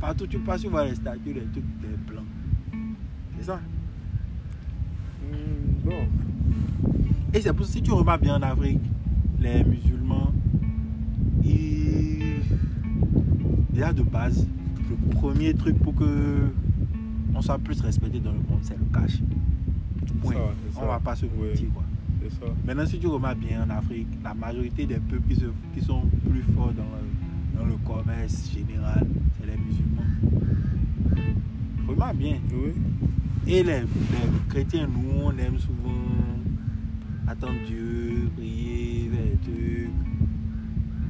[0.00, 2.24] Partout où tu passes, tu vois les statues, les trucs des blancs.
[3.38, 3.60] C'est ça?
[5.22, 6.06] Hmm, Bon.
[7.36, 8.80] Et c'est pour ça que si tu remarques bien en Afrique,
[9.38, 10.32] les musulmans,
[11.44, 12.40] ils...
[13.74, 14.46] déjà de base,
[14.88, 16.48] le premier truc pour que
[17.34, 19.18] on soit plus respecté dans le monde, c'est le cash.
[20.22, 20.32] Point.
[20.72, 21.68] Ça, on va pas se mentir.
[22.66, 26.00] Maintenant, si tu remarques bien en Afrique, la majorité des peuples qui, se- qui sont
[26.30, 29.06] plus forts dans le, dans le commerce général,
[29.38, 30.02] c'est les musulmans.
[31.86, 32.38] Remarque bien.
[32.50, 32.72] Oui.
[33.46, 33.86] Et les, les
[34.48, 35.92] chrétiens, nous, on aime souvent
[37.26, 39.90] attendre Dieu, prier, faire des trucs.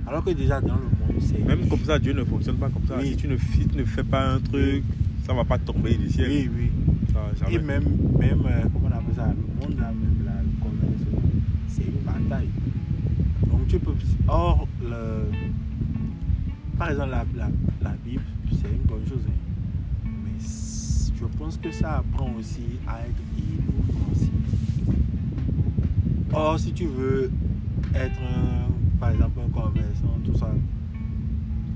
[0.06, 1.44] Alors que déjà dans le monde, c'est.
[1.44, 2.96] Même comme ça, Dieu ne fonctionne pas comme ça.
[3.00, 3.10] Oui.
[3.10, 4.84] Si, tu ne, si tu ne fais pas un truc,
[5.26, 6.28] ça va pas tomber du ciel.
[6.30, 6.70] Oui, oui.
[7.12, 7.84] Ça, Et même,
[8.18, 11.02] même euh, comment on appelle ça, le monde là, même là, le commerce,
[11.68, 12.48] c'est une bataille.
[13.50, 13.94] Donc tu peux.
[14.28, 15.30] Or, le,
[16.78, 17.48] par exemple, la, la,
[17.82, 19.22] la Bible, c'est une bonne chose.
[19.26, 20.08] hein.
[20.24, 20.38] Mais
[21.18, 24.25] je pense que ça apprend aussi à être inoffensif.
[26.36, 27.30] Or, si tu veux
[27.94, 28.68] être un,
[29.00, 30.50] par exemple, un commerçant, tout ça,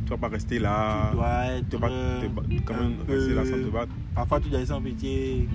[0.05, 1.09] Tu vas pas rester là.
[1.11, 1.79] tu dois être.
[1.79, 1.89] Pas
[2.67, 3.93] quand même rester là sans te battre.
[4.15, 5.49] Parfois, tu dois être sans pitié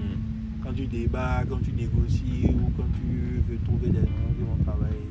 [0.64, 4.64] quand tu débats, quand tu négocies ou quand tu veux trouver des gens qui vont
[4.64, 5.02] travailler.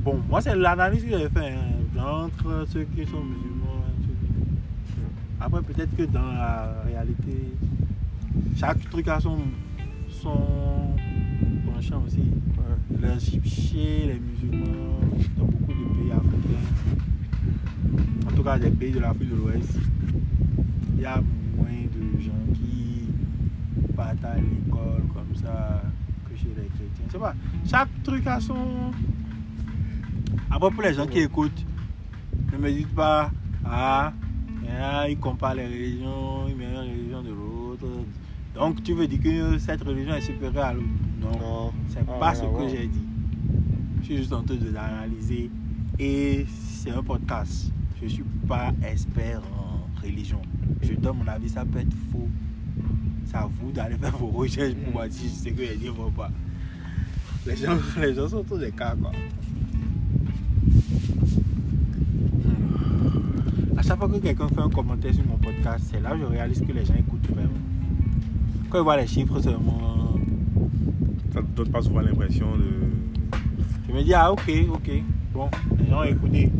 [0.00, 4.12] Bon, moi, c'est l'analyse que j'ai fait hein, entre ceux qui sont musulmans et ceux
[4.26, 5.00] qui-
[5.40, 7.54] Après, peut-être que dans la réalité,
[8.54, 9.38] chaque truc a son,
[10.10, 10.90] son
[11.92, 12.18] aussi.
[12.18, 12.98] Ouais.
[13.00, 15.00] Les- Chez les musulmans,
[15.36, 16.68] dans beaucoup de pays africains,
[18.26, 19.76] en tout cas des pays de l'Afrique de l'Ouest,
[20.96, 21.20] il y a
[21.56, 23.08] moins de gens qui
[23.96, 25.82] partent à l'école comme ça
[26.30, 27.06] que chez les chrétiens.
[27.10, 27.34] C'est pas.
[27.68, 28.56] Chaque truc a son.
[30.50, 31.64] Après, pour les gens qui écoutent,
[32.52, 33.30] ne me dites pas,
[33.64, 34.12] ah,
[34.80, 37.86] ah, ils comparent les religions, ils mettent une religion de l'autre.
[38.54, 40.86] Donc, tu veux dire que cette religion est supérieure à l'autre
[41.24, 41.38] Non.
[41.38, 41.72] Non.
[41.88, 43.02] C'est Ah, pas rien ce que j'ai dit.
[44.00, 45.50] Je suis juste en train de l'analyser.
[45.98, 47.70] Et c'est un podcast.
[48.00, 50.40] Je ne suis pas expert en religion.
[50.82, 52.28] Je donne mon avis, ça peut être faux.
[53.26, 56.10] C'est à vous d'aller faire vos recherches pour voir si ce que j'ai dit va
[56.14, 56.30] pas.
[57.46, 59.12] Les gens, les gens sont tous des cas quoi.
[62.44, 63.78] Hmm.
[63.78, 66.24] À chaque fois que quelqu'un fait un commentaire sur mon podcast, c'est là que je
[66.24, 67.50] réalise que les gens écoutent vraiment.
[68.70, 69.93] Quand ils voient les chiffres seulement,
[71.42, 73.92] donne pas souvent l'impression de.
[73.92, 74.90] me dis, ah ok, ok.
[75.32, 76.50] Bon, les gens ont écouté.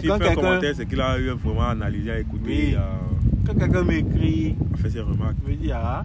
[0.00, 2.68] S'il quand fait un commentaire, c'est qu'il a eu vraiment analysé, Oui.
[2.68, 2.88] il a,
[3.44, 5.36] quand quelqu'un m'écrit, a fait ses remarques.
[5.46, 6.04] je me dis, ah,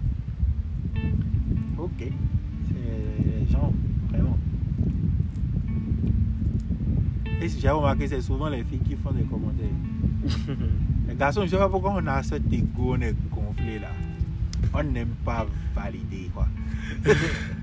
[1.78, 1.90] ok.
[1.98, 3.72] C'est les gens,
[4.10, 4.38] vraiment.
[7.40, 9.66] Et si j'ai remarqué, c'est souvent les filles qui font des commentaires.
[11.08, 13.88] Les garçons, je sais pas pourquoi on a cet égo, on est gonflé là.
[14.72, 16.46] On n'aime pas valider quoi.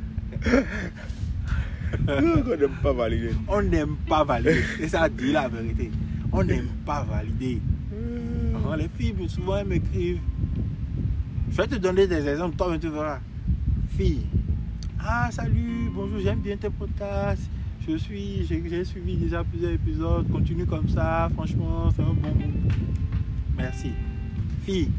[2.07, 3.31] On n'aime pas valider.
[3.47, 4.63] On n'aime pas valider.
[4.79, 5.91] Et ça dit la vérité.
[6.31, 7.61] On n'aime pas valider.
[8.77, 10.19] Les filles, souvent, elles m'écrivent.
[11.49, 13.19] Je vais te donner des exemples, toi, tu verras.
[13.97, 14.25] Fille.
[14.99, 17.49] Ah, salut, bonjour, j'aime bien tes podcasts.
[17.87, 20.29] Je suis, j'ai suivi déjà plusieurs épisodes.
[20.29, 22.51] Continue comme ça, franchement, c'est un bon mot.
[23.57, 23.91] Merci.
[24.65, 24.89] Fille.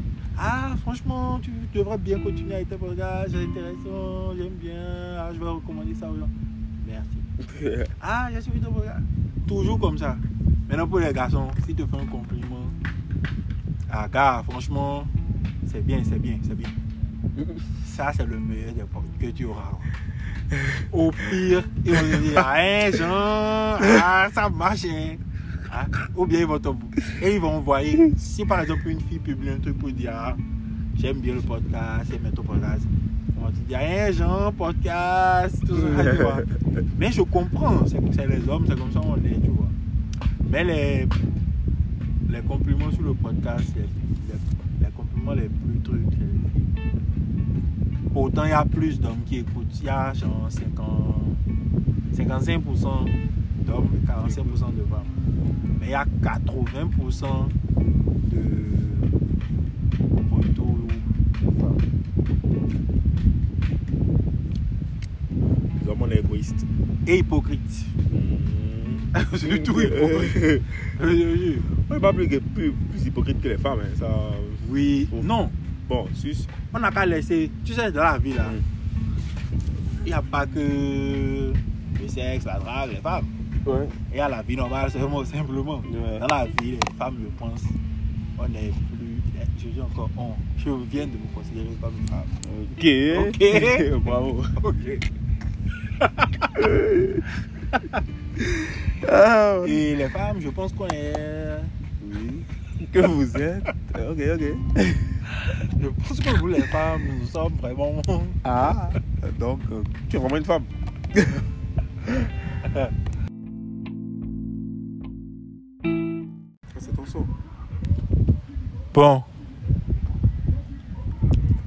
[0.41, 5.17] Ah, franchement, tu devrais bien continuer avec tes podcasts, c'est intéressant, j'aime bien.
[5.17, 6.29] Ah, je vais recommander ça aux gens.
[6.87, 7.83] Merci.
[8.01, 8.99] Ah, j'ai suivi ton podcast.
[9.45, 10.15] Toujours comme ça.
[10.69, 12.63] Maintenant, pour les garçons, si tu fais un compliment,
[13.91, 15.03] ah, gars, franchement,
[15.67, 16.69] c'est bien, c'est bien, c'est bien.
[17.85, 19.77] Ça, c'est le meilleur des potes que tu auras.
[20.93, 25.17] Au pire, ils vont te dire, ah, hein, Jean, ah, ça marche, hein.
[26.15, 26.69] Ou bien ils vont te...
[27.21, 30.35] Et ils vont envoyer, si par exemple une fille publie un truc pour dire, ah,
[30.95, 32.81] j'aime bien le podcast, j'aime ton podcast,
[33.37, 36.41] on va te dire, hein, Jean, podcast, tout ça, tu vois.
[36.97, 39.67] Mais je comprends, c'est c'est les hommes, c'est comme ça on est, tu vois.
[40.49, 41.07] Mais les,
[42.29, 43.83] les compliments sur le podcast, les,
[44.81, 46.39] les, compliments les plus trucs, les.
[48.11, 49.79] Pourtant, il y a plus d'hommes qui écoutent.
[49.79, 50.87] Il y a genre 50,
[52.15, 52.87] 55%
[53.65, 55.03] d'hommes et 45% de femmes.
[55.79, 57.25] Mais il y a 80%
[58.31, 58.43] de
[60.31, 60.77] retours
[61.41, 61.77] de femmes.
[65.83, 66.65] Les hommes, on est égoïstes.
[67.07, 67.85] Et hypocrites.
[69.35, 70.61] Surtout hypocrites.
[70.99, 71.61] Je te jure.
[71.89, 73.79] On n'est pas plus, plus, plus hypocrite que les femmes.
[73.81, 74.07] hein, Ça,
[74.69, 75.49] Oui, Faut- non,
[75.87, 76.45] bon, sus.
[76.73, 77.49] on n'a qu'à laisser.
[77.65, 78.45] Tu sais, dans la vie là,
[80.05, 83.25] il n'y a pas que le sexe, la drague, les femmes.
[83.69, 83.87] Ouais.
[84.15, 85.77] Y a la vie normale, c'est vraiment simplement.
[85.91, 86.19] Ouais.
[86.19, 87.61] Dans la vie, les femmes, je pense,
[88.37, 89.21] on est plus.
[89.61, 90.31] Je dis encore on.
[90.57, 92.23] Je viens de me considérer comme une femme.
[92.77, 92.85] Ok.
[93.27, 94.01] Ok.
[94.05, 94.43] Bravo.
[94.63, 95.09] Ok.
[99.07, 101.13] Ah, Et les femmes, je pense qu'on est.
[102.09, 102.43] oui.
[102.93, 103.67] Que vous êtes.
[103.95, 104.43] Ok, ok.
[105.81, 108.01] Je pense que vous, les femmes, nous sommes vraiment.
[108.43, 108.89] Ah,
[109.37, 110.63] donc, euh, tu es vraiment une femme.
[118.93, 119.23] Bon.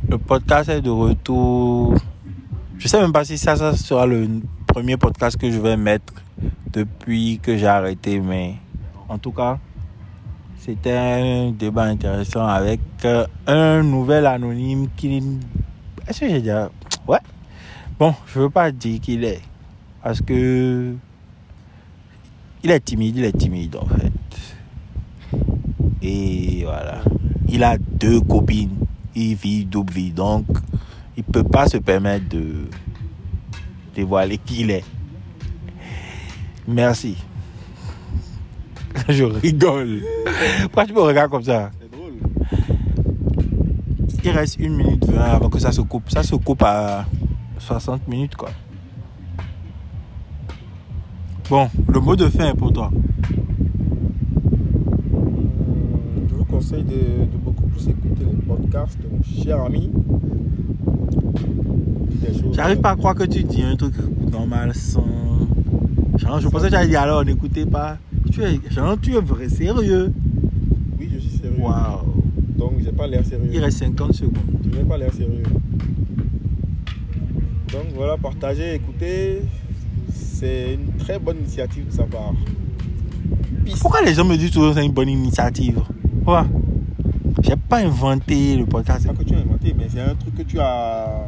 [0.08, 1.94] Le podcast est de retour.
[2.78, 4.28] Je sais même pas si ça, ça sera le
[4.66, 6.12] premier podcast que je vais mettre
[6.72, 8.54] depuis que j'ai arrêté, mais
[9.08, 9.58] en tout cas,
[10.58, 15.22] c'était un débat intéressant avec euh, un nouvel anonyme qui.
[16.06, 16.70] Est-ce que j'ai déjà?
[17.08, 17.18] Ouais.
[17.98, 19.40] Bon, je veux pas dire qu'il est.
[20.02, 20.94] Parce que.
[22.64, 24.11] Il est timide, il est timide en fait.
[26.02, 27.02] Et voilà.
[27.48, 28.76] Il a deux copines.
[29.14, 30.10] Il vit double vie.
[30.10, 30.46] Donc,
[31.16, 32.68] il peut pas se permettre de
[33.94, 34.84] dévoiler qui il est.
[36.66, 37.16] Merci.
[39.08, 40.02] Je rigole.
[40.62, 41.70] Pourquoi tu me regardes comme ça?
[41.80, 42.14] C'est drôle.
[44.24, 46.10] Il reste une minute 20 avant que ça se coupe.
[46.10, 47.06] Ça se coupe à
[47.58, 48.50] 60 minutes, quoi.
[51.50, 52.90] Bon, le mot de fin pour toi.
[56.28, 59.90] Je vous conseille de, de beaucoup plus écouter les podcasts de mon cher ami.
[62.52, 63.94] J'arrive pas à croire que tu dis un truc
[64.30, 65.04] normal sans.
[66.18, 67.98] Je pensais que tu allais dire alors n'écoutez pas.
[68.30, 70.12] Tu es, genre, tu es vrai sérieux?
[70.98, 71.60] Oui, je suis sérieux.
[71.60, 72.14] Waouh.
[72.56, 73.50] Donc, j'ai pas l'air sérieux.
[73.52, 74.36] Il reste 50 secondes.
[74.64, 75.42] Je n'ai pas l'air sérieux.
[77.72, 79.42] Donc voilà, partager, écouter,
[80.12, 82.34] c'est une très bonne initiative de sa part.
[83.64, 83.78] Peace.
[83.80, 85.80] Pourquoi les gens me disent toujours que c'est une bonne initiative?
[86.24, 86.46] Quoi
[87.42, 89.00] J'ai pas inventé le podcast.
[89.02, 91.24] C'est pas que tu as inventé, mais c'est un truc que tu as,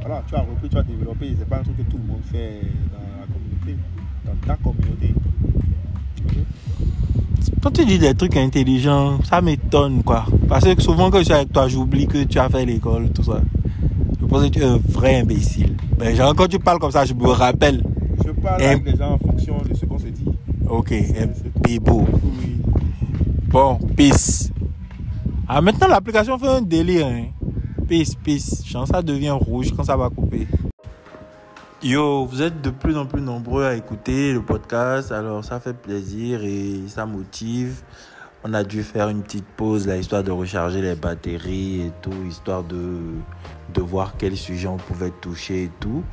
[0.00, 1.34] voilà, tu as repris, tu as développé.
[1.38, 2.60] C'est pas un truc que tout le monde fait
[2.92, 3.76] dans la communauté,
[4.24, 5.14] dans ta communauté.
[7.62, 10.24] Quand tu dis des trucs intelligents, ça m'étonne quoi.
[10.48, 13.22] Parce que souvent quand je suis avec toi, j'oublie que tu as fait l'école, tout
[13.24, 13.40] ça.
[14.20, 15.76] Je pense que tu es un vrai imbécile.
[15.98, 17.82] Mais genre quand tu parles comme ça, je me rappelle.
[18.24, 20.24] Je parle Et- avec les gens en fonction de ce qu'on se dit.
[20.68, 22.04] Ok, C'est- beau.
[22.24, 22.47] Oui.
[23.48, 24.50] Bon, peace.
[25.48, 27.06] Ah, maintenant l'application fait un délire.
[27.06, 27.28] Hein.
[27.88, 28.62] Peace, peace.
[28.66, 30.46] Genre, ça devient rouge quand ça va couper.
[31.82, 35.72] Yo, vous êtes de plus en plus nombreux à écouter le podcast, alors ça fait
[35.72, 37.80] plaisir et ça motive.
[38.44, 42.26] On a dû faire une petite pause là, histoire de recharger les batteries et tout,
[42.28, 42.98] histoire de,
[43.72, 46.04] de voir quel sujet on pouvait toucher et tout.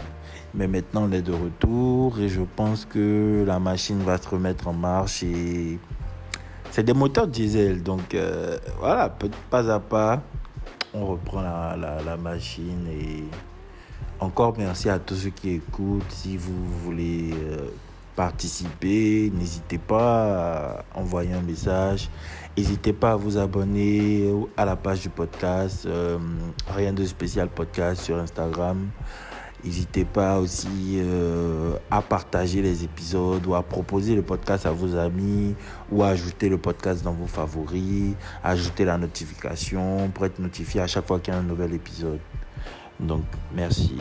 [0.53, 4.69] Mais maintenant, on est de retour et je pense que la machine va se remettre
[4.69, 5.79] en marche et
[6.75, 7.81] c'est des moteurs diesel.
[7.83, 9.09] Donc euh, voilà,
[9.49, 10.21] pas à pas,
[10.93, 13.23] on reprend la, machine et
[14.19, 16.03] encore merci à tous ceux qui écoutent.
[16.09, 17.69] Si vous voulez euh,
[18.17, 22.09] participer, n'hésitez pas à envoyer un message.
[22.57, 25.85] N'hésitez pas à vous abonner à la page du podcast.
[25.85, 26.17] Euh,
[26.67, 28.89] rien de spécial podcast sur Instagram.
[29.63, 34.95] N'hésitez pas aussi euh, à partager les épisodes ou à proposer le podcast à vos
[34.95, 35.55] amis
[35.91, 40.87] ou à ajouter le podcast dans vos favoris, ajouter la notification pour être notifié à
[40.87, 42.19] chaque fois qu'il y a un nouvel épisode.
[42.99, 43.95] Donc, merci.